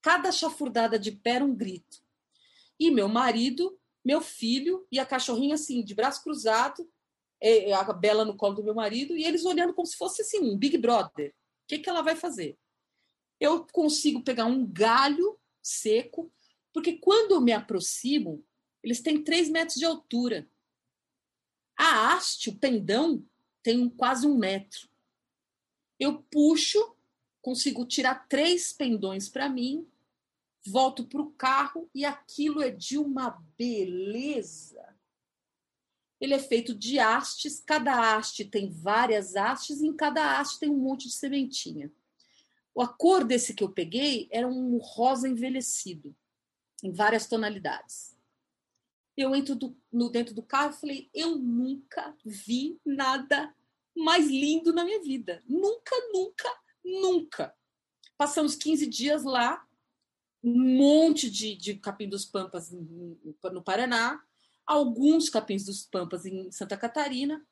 [0.00, 2.02] Cada chafurdada de pé era um grito.
[2.80, 6.88] E meu marido, meu filho e a cachorrinha assim, de braço cruzado,
[7.40, 10.22] é, é, a Bela no colo do meu marido, e eles olhando como se fosse
[10.22, 11.30] assim, um Big Brother.
[11.30, 11.34] O
[11.68, 12.56] que, que ela vai fazer?
[13.38, 16.32] Eu consigo pegar um galho seco,
[16.78, 18.44] porque quando eu me aproximo,
[18.84, 20.48] eles têm três metros de altura.
[21.76, 23.26] A haste, o pendão,
[23.64, 24.88] tem quase um metro.
[25.98, 26.94] Eu puxo,
[27.42, 29.88] consigo tirar três pendões para mim,
[30.64, 34.78] volto para o carro e aquilo é de uma beleza
[36.20, 40.68] ele é feito de hastes, cada haste tem várias hastes, e em cada haste tem
[40.68, 41.92] um monte de sementinha.
[42.76, 46.14] A cor desse que eu peguei era um rosa envelhecido,
[46.82, 48.16] em várias tonalidades.
[49.16, 53.54] Eu entro do, no, dentro do carro e falei: eu nunca vi nada
[53.96, 55.42] mais lindo na minha vida.
[55.46, 56.48] Nunca, nunca,
[56.84, 57.54] nunca.
[58.16, 59.66] Passamos 15 dias lá,
[60.42, 64.22] um monte de, de capim dos pampas no Paraná,
[64.68, 67.44] alguns capins dos Pampas em Santa Catarina.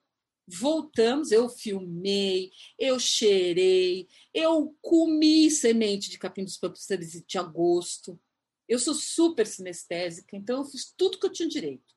[0.46, 6.86] Voltamos, eu filmei, eu cheirei, eu comi semente de capim dos Pampas
[7.26, 8.20] de agosto.
[8.68, 11.94] Eu sou super sinestésica, então eu fiz tudo que eu tinha direito.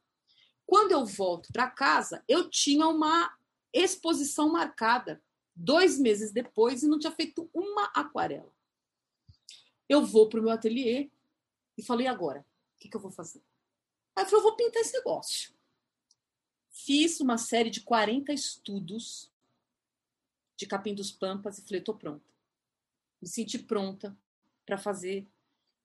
[0.66, 3.36] Quando eu volto para casa, eu tinha uma
[3.74, 5.22] exposição marcada
[5.56, 8.54] dois meses depois e não tinha feito uma aquarela.
[9.88, 11.10] Eu vou para o meu ateliê
[11.78, 12.46] e falei: agora,
[12.76, 13.42] o que, que eu vou fazer?
[14.16, 15.54] Aí eu falei, eu vou pintar esse negócio.
[16.70, 19.32] Fiz uma série de 40 estudos
[20.56, 22.34] de capim dos pampas e falei, tô pronta.
[23.22, 24.16] Me senti pronta
[24.66, 25.26] para fazer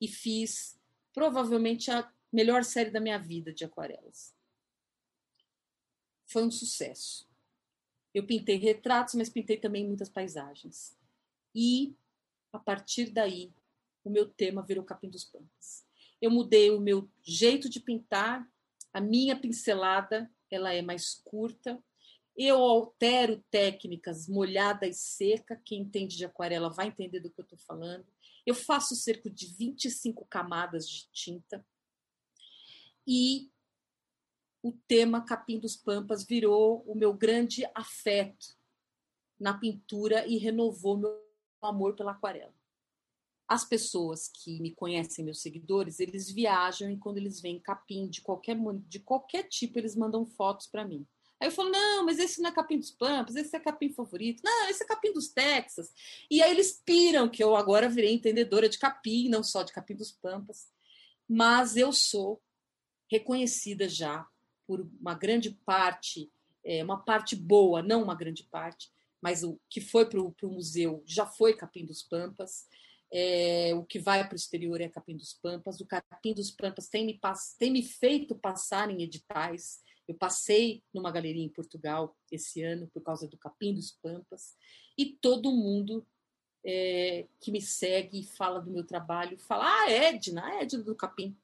[0.00, 0.78] e fiz
[1.12, 4.34] provavelmente a melhor série da minha vida de aquarelas.
[6.26, 7.28] Foi um sucesso.
[8.12, 10.96] Eu pintei retratos, mas pintei também muitas paisagens.
[11.54, 11.96] E
[12.52, 13.52] a partir daí,
[14.02, 15.84] o meu tema virou Capim dos Pampas
[16.24, 18.48] eu mudei o meu jeito de pintar,
[18.94, 21.82] a minha pincelada ela é mais curta,
[22.34, 27.44] eu altero técnicas molhada e seca, quem entende de aquarela vai entender do que eu
[27.44, 28.06] estou falando.
[28.46, 31.66] Eu faço cerca de 25 camadas de tinta.
[33.06, 33.50] E
[34.62, 38.56] o tema Capim dos Pampas virou o meu grande afeto
[39.38, 41.22] na pintura e renovou meu
[41.60, 42.54] amor pela aquarela
[43.46, 48.22] as pessoas que me conhecem, meus seguidores, eles viajam e quando eles veem capim de
[48.22, 48.56] qualquer,
[48.88, 51.06] de qualquer tipo, eles mandam fotos para mim.
[51.44, 54.40] Aí eu falo, não, mas esse não é capim dos Pampas, esse é capim favorito.
[54.42, 55.92] Não, esse é capim dos Texas.
[56.30, 59.94] E aí eles piram que eu agora virei entendedora de capim, não só de capim
[59.94, 60.72] dos Pampas.
[61.28, 62.40] Mas eu sou
[63.10, 64.26] reconhecida já
[64.66, 66.32] por uma grande parte,
[66.64, 68.90] é, uma parte boa, não uma grande parte,
[69.20, 72.66] mas o que foi para o museu já foi capim dos Pampas.
[73.12, 75.78] É, o que vai para o exterior é Capim dos Pampas.
[75.78, 77.20] O Capim dos Pampas tem me,
[77.58, 79.84] tem me feito passar em editais.
[80.06, 84.56] Eu passei numa galeria em Portugal esse ano por causa do Capim dos Pampas.
[84.96, 86.06] E todo mundo
[86.64, 90.94] é, que me segue e fala do meu trabalho fala: Ah, Edna, a Edna do
[90.94, 91.36] Capim.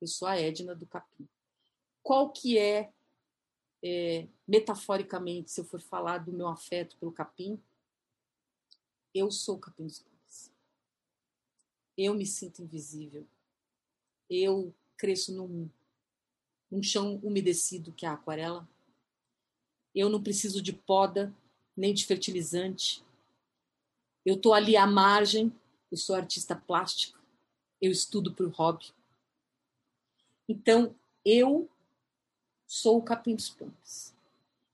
[0.00, 1.28] Eu sou a Edna do Capim.
[2.02, 2.90] Qual que é,
[3.82, 7.62] é metaforicamente, se eu for falar do meu afeto pelo Capim?
[9.14, 10.10] Eu sou o Capim dos Pampas
[12.04, 13.26] eu me sinto invisível.
[14.28, 15.68] Eu cresço num,
[16.70, 18.68] num chão umedecido que é a aquarela.
[19.94, 21.34] Eu não preciso de poda,
[21.76, 23.02] nem de fertilizante.
[24.24, 25.52] Eu estou ali à margem,
[25.90, 27.18] eu sou artista plástica,
[27.80, 28.92] eu estudo por hobby.
[30.48, 30.94] Então,
[31.24, 31.68] eu
[32.66, 34.14] sou o capim dos pampas.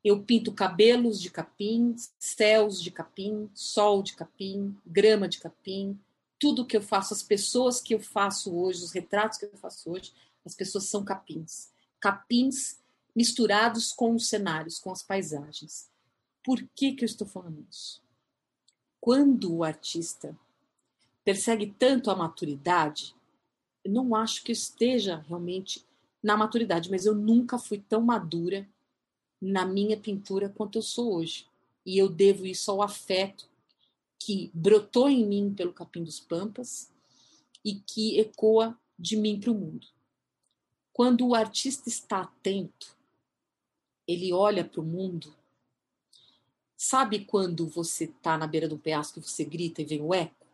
[0.04, 5.98] Eu pinto cabelos de capim, céus de capim, sol de capim, grama de capim,
[6.38, 9.90] tudo que eu faço, as pessoas que eu faço hoje, os retratos que eu faço
[9.90, 10.12] hoje,
[10.44, 11.72] as pessoas são capins.
[12.00, 12.80] Capins
[13.14, 15.90] misturados com os cenários, com as paisagens.
[16.44, 18.02] Por que, que eu estou falando isso?
[19.00, 20.36] Quando o artista
[21.24, 23.14] persegue tanto a maturidade,
[23.82, 25.84] eu não acho que esteja realmente
[26.22, 28.68] na maturidade, mas eu nunca fui tão madura
[29.40, 31.46] na minha pintura quanto eu sou hoje.
[31.84, 33.48] E eu devo isso ao afeto
[34.18, 36.90] que brotou em mim pelo Capim dos Pampas
[37.64, 39.86] e que ecoa de mim para o mundo.
[40.96, 42.96] Quando o artista está atento,
[44.08, 45.36] ele olha para o mundo
[46.76, 50.14] Sabe quando você está na beira de um penhasco e você grita e vem o
[50.14, 50.46] eco?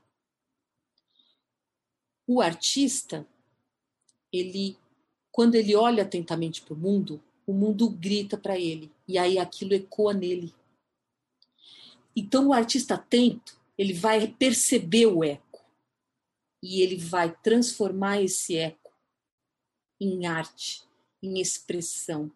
[2.26, 3.26] O artista,
[4.32, 4.78] ele,
[5.32, 9.74] quando ele olha atentamente para o mundo, o mundo grita para ele e aí aquilo
[9.74, 10.54] ecoa nele.
[12.14, 15.64] Então o artista atento, ele vai perceber o eco
[16.62, 18.81] e ele vai transformar esse eco
[20.02, 20.82] em arte,
[21.22, 22.30] em expressão,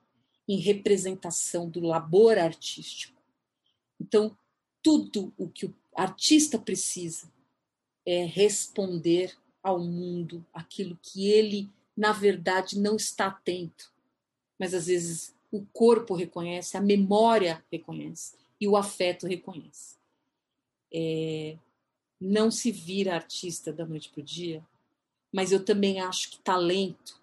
[0.48, 3.20] em representação do labor artístico.
[4.00, 4.36] Então,
[4.82, 7.30] tudo o que o artista precisa
[8.04, 13.92] é responder ao mundo aquilo que ele, na verdade, não está atento.
[14.58, 19.96] Mas às vezes o corpo reconhece, a memória reconhece e o afeto reconhece.
[20.92, 21.58] É,
[22.20, 24.64] não se vira artista da noite para o dia,
[25.32, 27.20] mas eu também acho que talento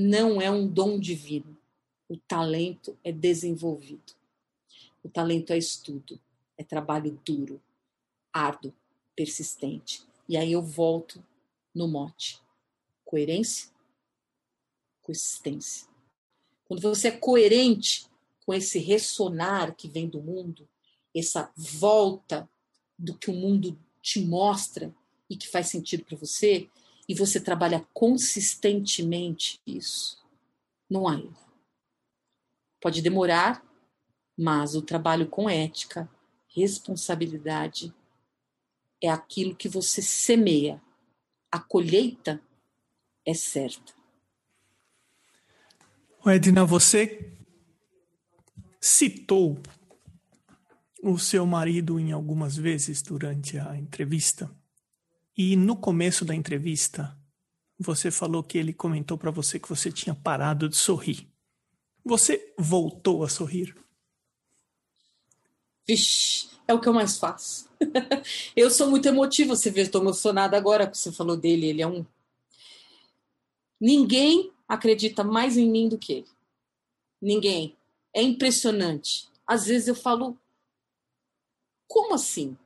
[0.00, 1.58] não é um dom divino.
[2.08, 4.14] O talento é desenvolvido.
[5.02, 6.20] O talento é estudo,
[6.56, 7.60] é trabalho duro,
[8.32, 8.72] árduo,
[9.16, 10.06] persistente.
[10.28, 11.20] E aí eu volto
[11.74, 12.40] no mote:
[13.04, 13.70] coerência,
[15.02, 15.88] consistência.
[16.68, 18.06] Quando você é coerente
[18.46, 20.68] com esse ressonar que vem do mundo,
[21.12, 22.48] essa volta
[22.96, 24.94] do que o mundo te mostra
[25.28, 26.70] e que faz sentido para você,
[27.08, 30.22] e você trabalha consistentemente isso,
[30.88, 31.48] não há erro.
[32.80, 33.64] Pode demorar,
[34.36, 36.08] mas o trabalho com ética,
[36.48, 37.92] responsabilidade,
[39.02, 40.80] é aquilo que você semeia.
[41.50, 42.40] A colheita
[43.24, 43.94] é certa.
[46.26, 47.32] Edna, você
[48.80, 49.58] citou
[51.02, 54.50] o seu marido em algumas vezes durante a entrevista.
[55.40, 57.16] E no começo da entrevista,
[57.78, 61.28] você falou que ele comentou para você que você tinha parado de sorrir.
[62.04, 63.72] Você voltou a sorrir?
[65.86, 67.70] Vixe, é o que eu mais faço.
[68.56, 71.66] eu sou muito emotiva, você vê, estou emocionada agora que você falou dele.
[71.66, 72.04] Ele é um.
[73.80, 76.28] Ninguém acredita mais em mim do que ele.
[77.22, 77.76] Ninguém.
[78.12, 79.28] É impressionante.
[79.46, 80.36] Às vezes eu falo,
[81.86, 82.58] como assim?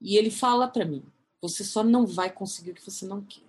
[0.00, 1.02] E ele fala para mim:
[1.48, 3.46] você só não vai conseguir o que você não quer.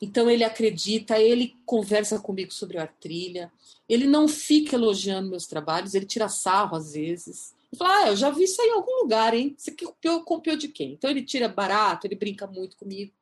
[0.00, 3.52] Então ele acredita, ele conversa comigo sobre a trilha,
[3.88, 7.54] ele não fica elogiando meus trabalhos, ele tira sarro às vezes.
[7.70, 9.54] Ele fala, ah, eu já vi isso aí em algum lugar, hein?
[9.58, 10.92] Você copiou, copiou de quem?
[10.92, 13.12] Então ele tira barato, ele brinca muito comigo,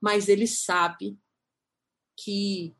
[0.00, 1.16] mas ele sabe
[2.16, 2.74] que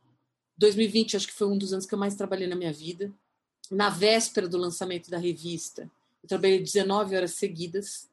[0.57, 3.15] 2020 acho que foi um dos anos que eu mais trabalhei na minha vida.
[3.71, 5.89] Na véspera do lançamento da revista,
[6.23, 8.08] eu trabalhei 19 horas seguidas.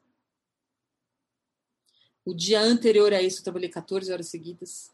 [2.26, 4.92] O dia anterior a isso, eu trabalhei 14 horas seguidas.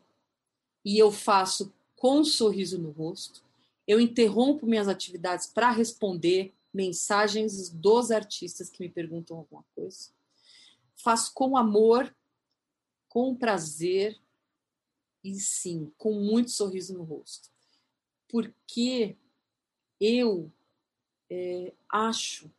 [0.84, 3.42] E eu faço com um sorriso no rosto.
[3.88, 10.10] Eu interrompo minhas atividades para responder mensagens dos artistas que me perguntam alguma coisa.
[10.94, 12.14] Faço com amor,
[13.08, 14.20] com prazer
[15.24, 17.48] e sim, com muito sorriso no rosto.
[18.28, 19.16] Porque
[19.98, 20.52] eu
[21.30, 22.50] é, acho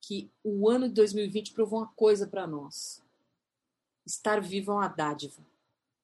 [0.00, 3.01] que o ano de 2020 provou uma coisa para nós
[4.06, 5.40] Estar vivo é uma dádiva,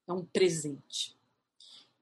[0.07, 1.17] é um presente.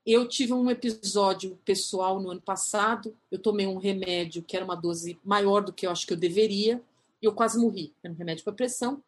[0.04, 3.16] Eu tive um episódio pessoal no ano passado.
[3.30, 6.16] Eu tomei um remédio que era uma dose maior do que eu acho que eu
[6.16, 6.80] deveria,
[7.20, 7.92] e eu quase morri.
[8.04, 9.02] Era um remédio para pressão.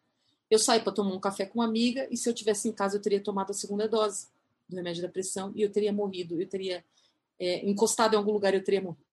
[0.49, 2.97] Eu saí para tomar um café com uma amiga, e se eu tivesse em casa,
[2.97, 4.27] eu teria tomado a segunda dose
[4.67, 6.39] do remédio da pressão e eu teria morrido.
[6.41, 6.83] Eu teria
[7.39, 9.05] é, encostado em algum lugar, eu teria morrido.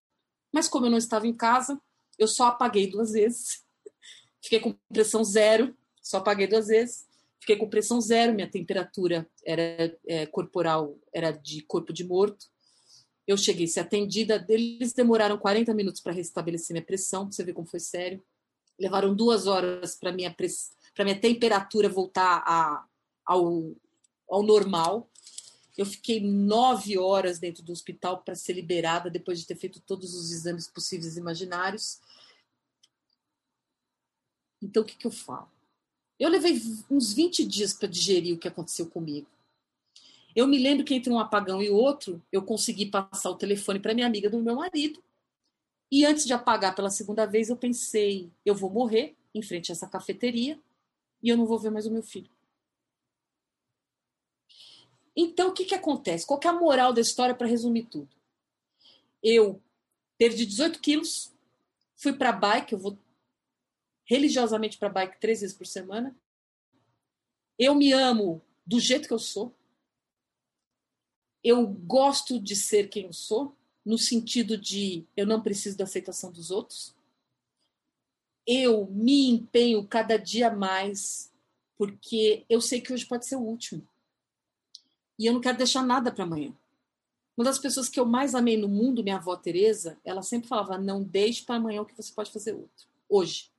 [0.52, 1.80] Mas como eu não estava em casa,
[2.18, 3.64] eu só apaguei duas vezes.
[4.42, 7.05] Fiquei com pressão zero, só apaguei duas vezes.
[7.40, 12.46] Fiquei com pressão zero, minha temperatura era é, corporal, era de corpo de morto.
[13.26, 17.52] Eu cheguei a ser atendida, eles demoraram 40 minutos para restabelecer minha pressão, você vê
[17.52, 18.22] como foi sério.
[18.78, 20.34] Levaram duas horas para minha
[20.94, 22.86] para minha temperatura voltar a,
[23.24, 23.74] ao,
[24.28, 25.10] ao normal.
[25.76, 30.14] Eu fiquei nove horas dentro do hospital para ser liberada depois de ter feito todos
[30.14, 32.00] os exames possíveis e imaginários.
[34.62, 35.50] Então, o que, que eu falo?
[36.18, 36.60] Eu levei
[36.90, 39.26] uns 20 dias para digerir o que aconteceu comigo.
[40.34, 43.94] Eu me lembro que entre um apagão e outro, eu consegui passar o telefone para
[43.94, 45.02] minha amiga do meu marido.
[45.90, 49.74] E antes de apagar pela segunda vez, eu pensei: eu vou morrer em frente a
[49.74, 50.58] essa cafeteria
[51.22, 52.30] e eu não vou ver mais o meu filho.
[55.16, 56.26] Então, o que, que acontece?
[56.26, 58.08] Qual que é a moral da história para resumir tudo?
[59.22, 59.60] Eu
[60.18, 61.32] perdi 18 quilos,
[61.96, 62.98] fui para bike, eu vou
[64.06, 66.16] religiosamente para bike três vezes por semana.
[67.58, 69.52] Eu me amo do jeito que eu sou.
[71.44, 73.54] Eu gosto de ser quem eu sou.
[73.84, 76.92] no sentido de eu não preciso da aceitação dos outros.
[78.44, 81.32] Eu me empenho cada dia mais,
[81.78, 83.86] porque eu sei que hoje pode ser o último.
[85.16, 86.52] E eu não quero deixar nada para amanhã.
[87.36, 90.78] Uma das pessoas que eu mais amei no mundo, minha avó Teresa, ela sempre falava:
[90.78, 93.50] não deixe para amanhã o que você pode fazer outro, hoje.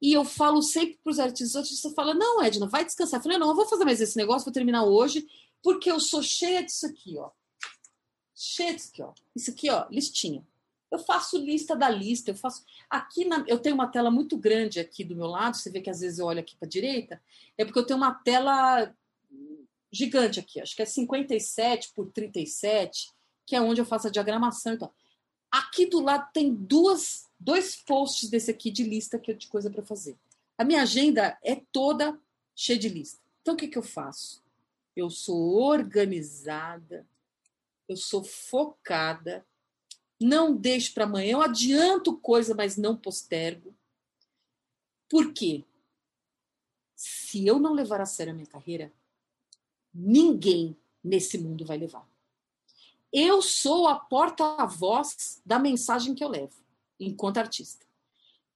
[0.00, 3.18] E eu falo sempre para os artistas, os artistas falam: não, Edna, vai descansar.
[3.18, 5.26] Eu falei: não, eu vou fazer mais esse negócio, vou terminar hoje,
[5.62, 7.30] porque eu sou cheia disso aqui, ó.
[8.34, 9.12] Cheia disso aqui, ó.
[9.34, 10.46] Isso aqui, ó, listinha.
[10.90, 12.64] Eu faço lista da lista, eu faço.
[12.88, 13.44] Aqui na...
[13.48, 16.18] eu tenho uma tela muito grande aqui do meu lado, você vê que às vezes
[16.18, 17.20] eu olho aqui para a direita,
[17.58, 18.94] é porque eu tenho uma tela
[19.90, 23.10] gigante aqui, acho que é 57 por 37,
[23.46, 24.94] que é onde eu faço a diagramação e tal.
[25.50, 29.82] Aqui do lado tem duas, dois posts desse aqui de lista que de coisa para
[29.82, 30.16] fazer.
[30.56, 32.18] A minha agenda é toda
[32.54, 33.20] cheia de lista.
[33.42, 34.42] Então o que, que eu faço?
[34.94, 37.06] Eu sou organizada,
[37.88, 39.46] eu sou focada,
[40.20, 43.74] não deixo para amanhã, eu adianto coisa, mas não postergo.
[45.08, 45.64] Por quê?
[46.94, 48.90] Se eu não levar a sério a minha carreira,
[49.94, 52.08] ninguém nesse mundo vai levar.
[53.12, 56.54] Eu sou a porta-voz da mensagem que eu levo,
[56.98, 57.86] enquanto artista.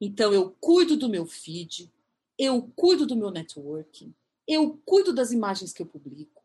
[0.00, 1.92] Então, eu cuido do meu feed,
[2.38, 4.14] eu cuido do meu networking,
[4.48, 6.42] eu cuido das imagens que eu publico.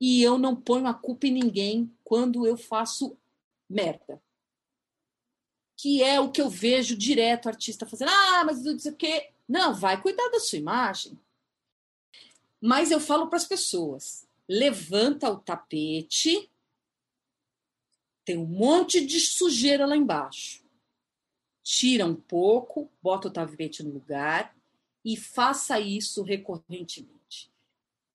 [0.00, 3.16] E eu não ponho a culpa em ninguém quando eu faço
[3.68, 4.20] merda.
[5.76, 8.10] Que é o que eu vejo direto artista fazendo.
[8.10, 9.30] Ah, mas não sei o quê.
[9.48, 11.18] Não, vai cuidar da sua imagem.
[12.60, 16.50] Mas eu falo para as pessoas: levanta o tapete,
[18.24, 20.63] tem um monte de sujeira lá embaixo.
[21.64, 24.54] Tira um pouco, bota o tapete no lugar
[25.02, 27.50] e faça isso recorrentemente.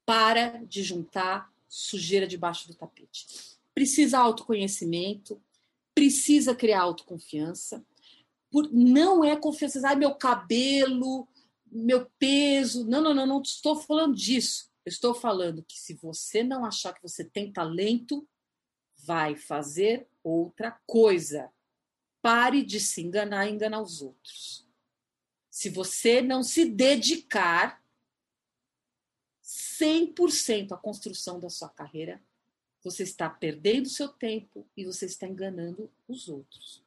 [0.06, 3.26] Para de juntar sujeira debaixo do tapete.
[3.74, 5.42] Precisa autoconhecimento,
[5.96, 7.84] precisa criar autoconfiança.
[8.52, 11.28] Por, não é confiança, ai, meu cabelo,
[11.72, 12.86] meu peso.
[12.86, 14.70] Não, não, não, não estou falando disso.
[14.86, 18.28] Eu estou falando que se você não achar que você tem talento,
[19.06, 21.52] vai fazer outra coisa.
[22.22, 24.68] Pare de se enganar e enganar os outros.
[25.50, 27.84] Se você não se dedicar
[29.44, 32.22] 100% à construção da sua carreira,
[32.84, 36.84] você está perdendo seu tempo e você está enganando os outros.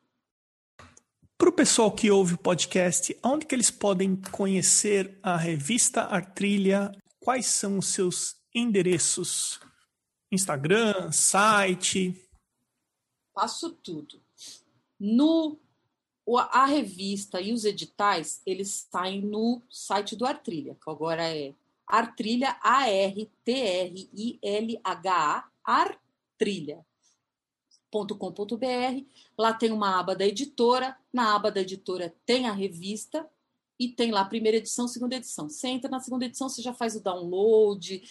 [1.36, 6.92] Para o pessoal que ouve o podcast, onde que eles podem conhecer a revista Artrilha?
[7.18, 9.60] Quais são os seus endereços?
[10.30, 12.14] Instagram, site?
[13.34, 14.22] Passo tudo.
[15.04, 15.58] No
[16.52, 21.52] a revista e os editais, eles saem no site do Artrilha, que agora é
[21.84, 23.20] Artrilha, A-R-T-R-I-L-H-A,
[25.64, 26.86] Artrilha
[27.90, 29.04] com.br
[29.36, 33.28] Lá tem uma aba da editora, na aba da editora tem a revista
[33.78, 35.48] e tem lá a primeira edição, segunda edição.
[35.48, 38.02] Você entra na segunda edição, você já faz o download,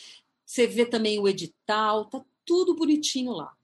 [0.45, 3.55] você vê também o edital, tá tudo bonitinho lá.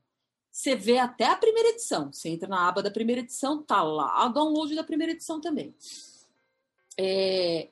[0.57, 2.11] Você vê até a primeira edição.
[2.11, 5.71] Você entra na aba da primeira edição, tá lá o download da primeira edição também.
[6.99, 7.69] É,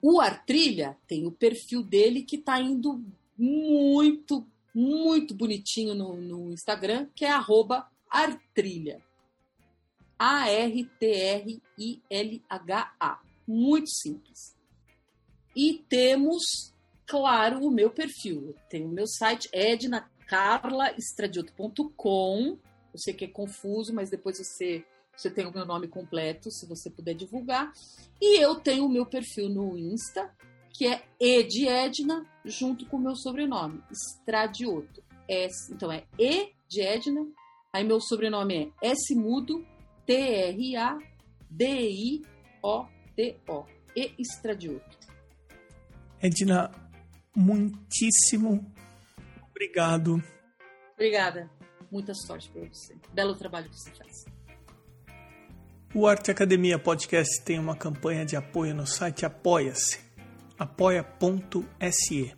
[0.00, 3.04] o Artrilha tem o perfil dele que está indo
[3.36, 9.02] muito muito bonitinho no, no Instagram, que é arroba artrilha.
[10.16, 10.80] A-R-T-R-I-L-H-A.
[13.48, 14.54] Muito simples.
[15.56, 16.72] E temos,
[17.04, 18.54] claro, o meu perfil.
[18.70, 19.48] Tem o meu site
[20.28, 22.58] ednacarlaestradioto.com.
[22.92, 24.84] Eu sei que é confuso, mas depois você,
[25.16, 27.72] você tem o meu nome completo, se você puder divulgar.
[28.20, 30.30] E eu tenho o meu perfil no Insta,
[30.72, 35.02] que é E de Edna, junto com o meu sobrenome, Stradioto.
[35.28, 37.26] S, então é E de Edna,
[37.72, 39.64] aí meu sobrenome é S mudo,
[40.06, 40.98] T-R-A-D-I-O-T-O.
[43.96, 44.98] E Stradioto.
[46.20, 46.70] Edna,
[47.34, 48.70] muitíssimo
[49.58, 50.22] obrigado.
[50.94, 51.50] Obrigada.
[51.90, 52.94] Muita sorte para você.
[53.12, 54.24] Belo trabalho que você faz.
[55.92, 60.08] O Arte Academia Podcast tem uma campanha de apoio no site Apoia-se
[60.58, 62.34] apoia.se.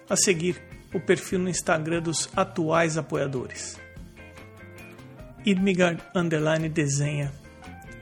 [0.09, 0.61] A seguir,
[0.93, 3.79] o perfil no Instagram dos atuais apoiadores.
[5.45, 7.31] Irmigard Underline desenha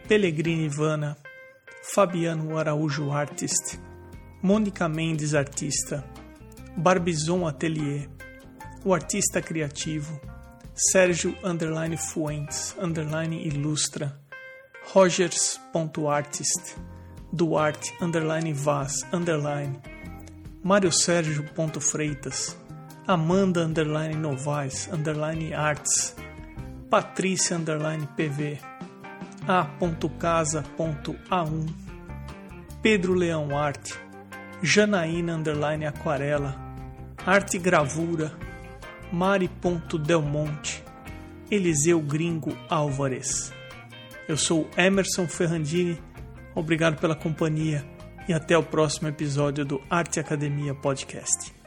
[0.07, 1.17] Pellegrini Ivana,
[1.83, 3.79] Fabiano Araújo Artist,
[4.41, 6.03] Mônica Mendes Artista,
[6.75, 8.09] Barbizon Atelier,
[8.83, 10.19] o artista criativo,
[10.81, 14.17] Sérgio underline Fuentes underline Ilustra,
[14.95, 16.77] Rogers.artist,
[17.33, 19.77] Duarte underline Vaz underline,
[20.63, 21.43] Mário Sérgio
[21.81, 22.55] Freitas,
[23.05, 26.15] Amanda underline Novaes underline Arts,
[26.89, 28.57] Patrícia underline PV,
[29.49, 30.63] a.casa.a1,
[32.81, 33.99] Pedro Leão Arte,
[34.63, 36.55] Janaína underline Aquarela,
[37.25, 38.31] Arte Gravura,
[39.11, 40.83] Mari.delmonte,
[41.49, 43.51] Eliseu Gringo Álvares.
[44.27, 45.99] Eu sou Emerson Ferrandini,
[46.53, 47.83] obrigado pela companhia
[48.27, 51.58] e até o próximo episódio do Arte Academia Podcast.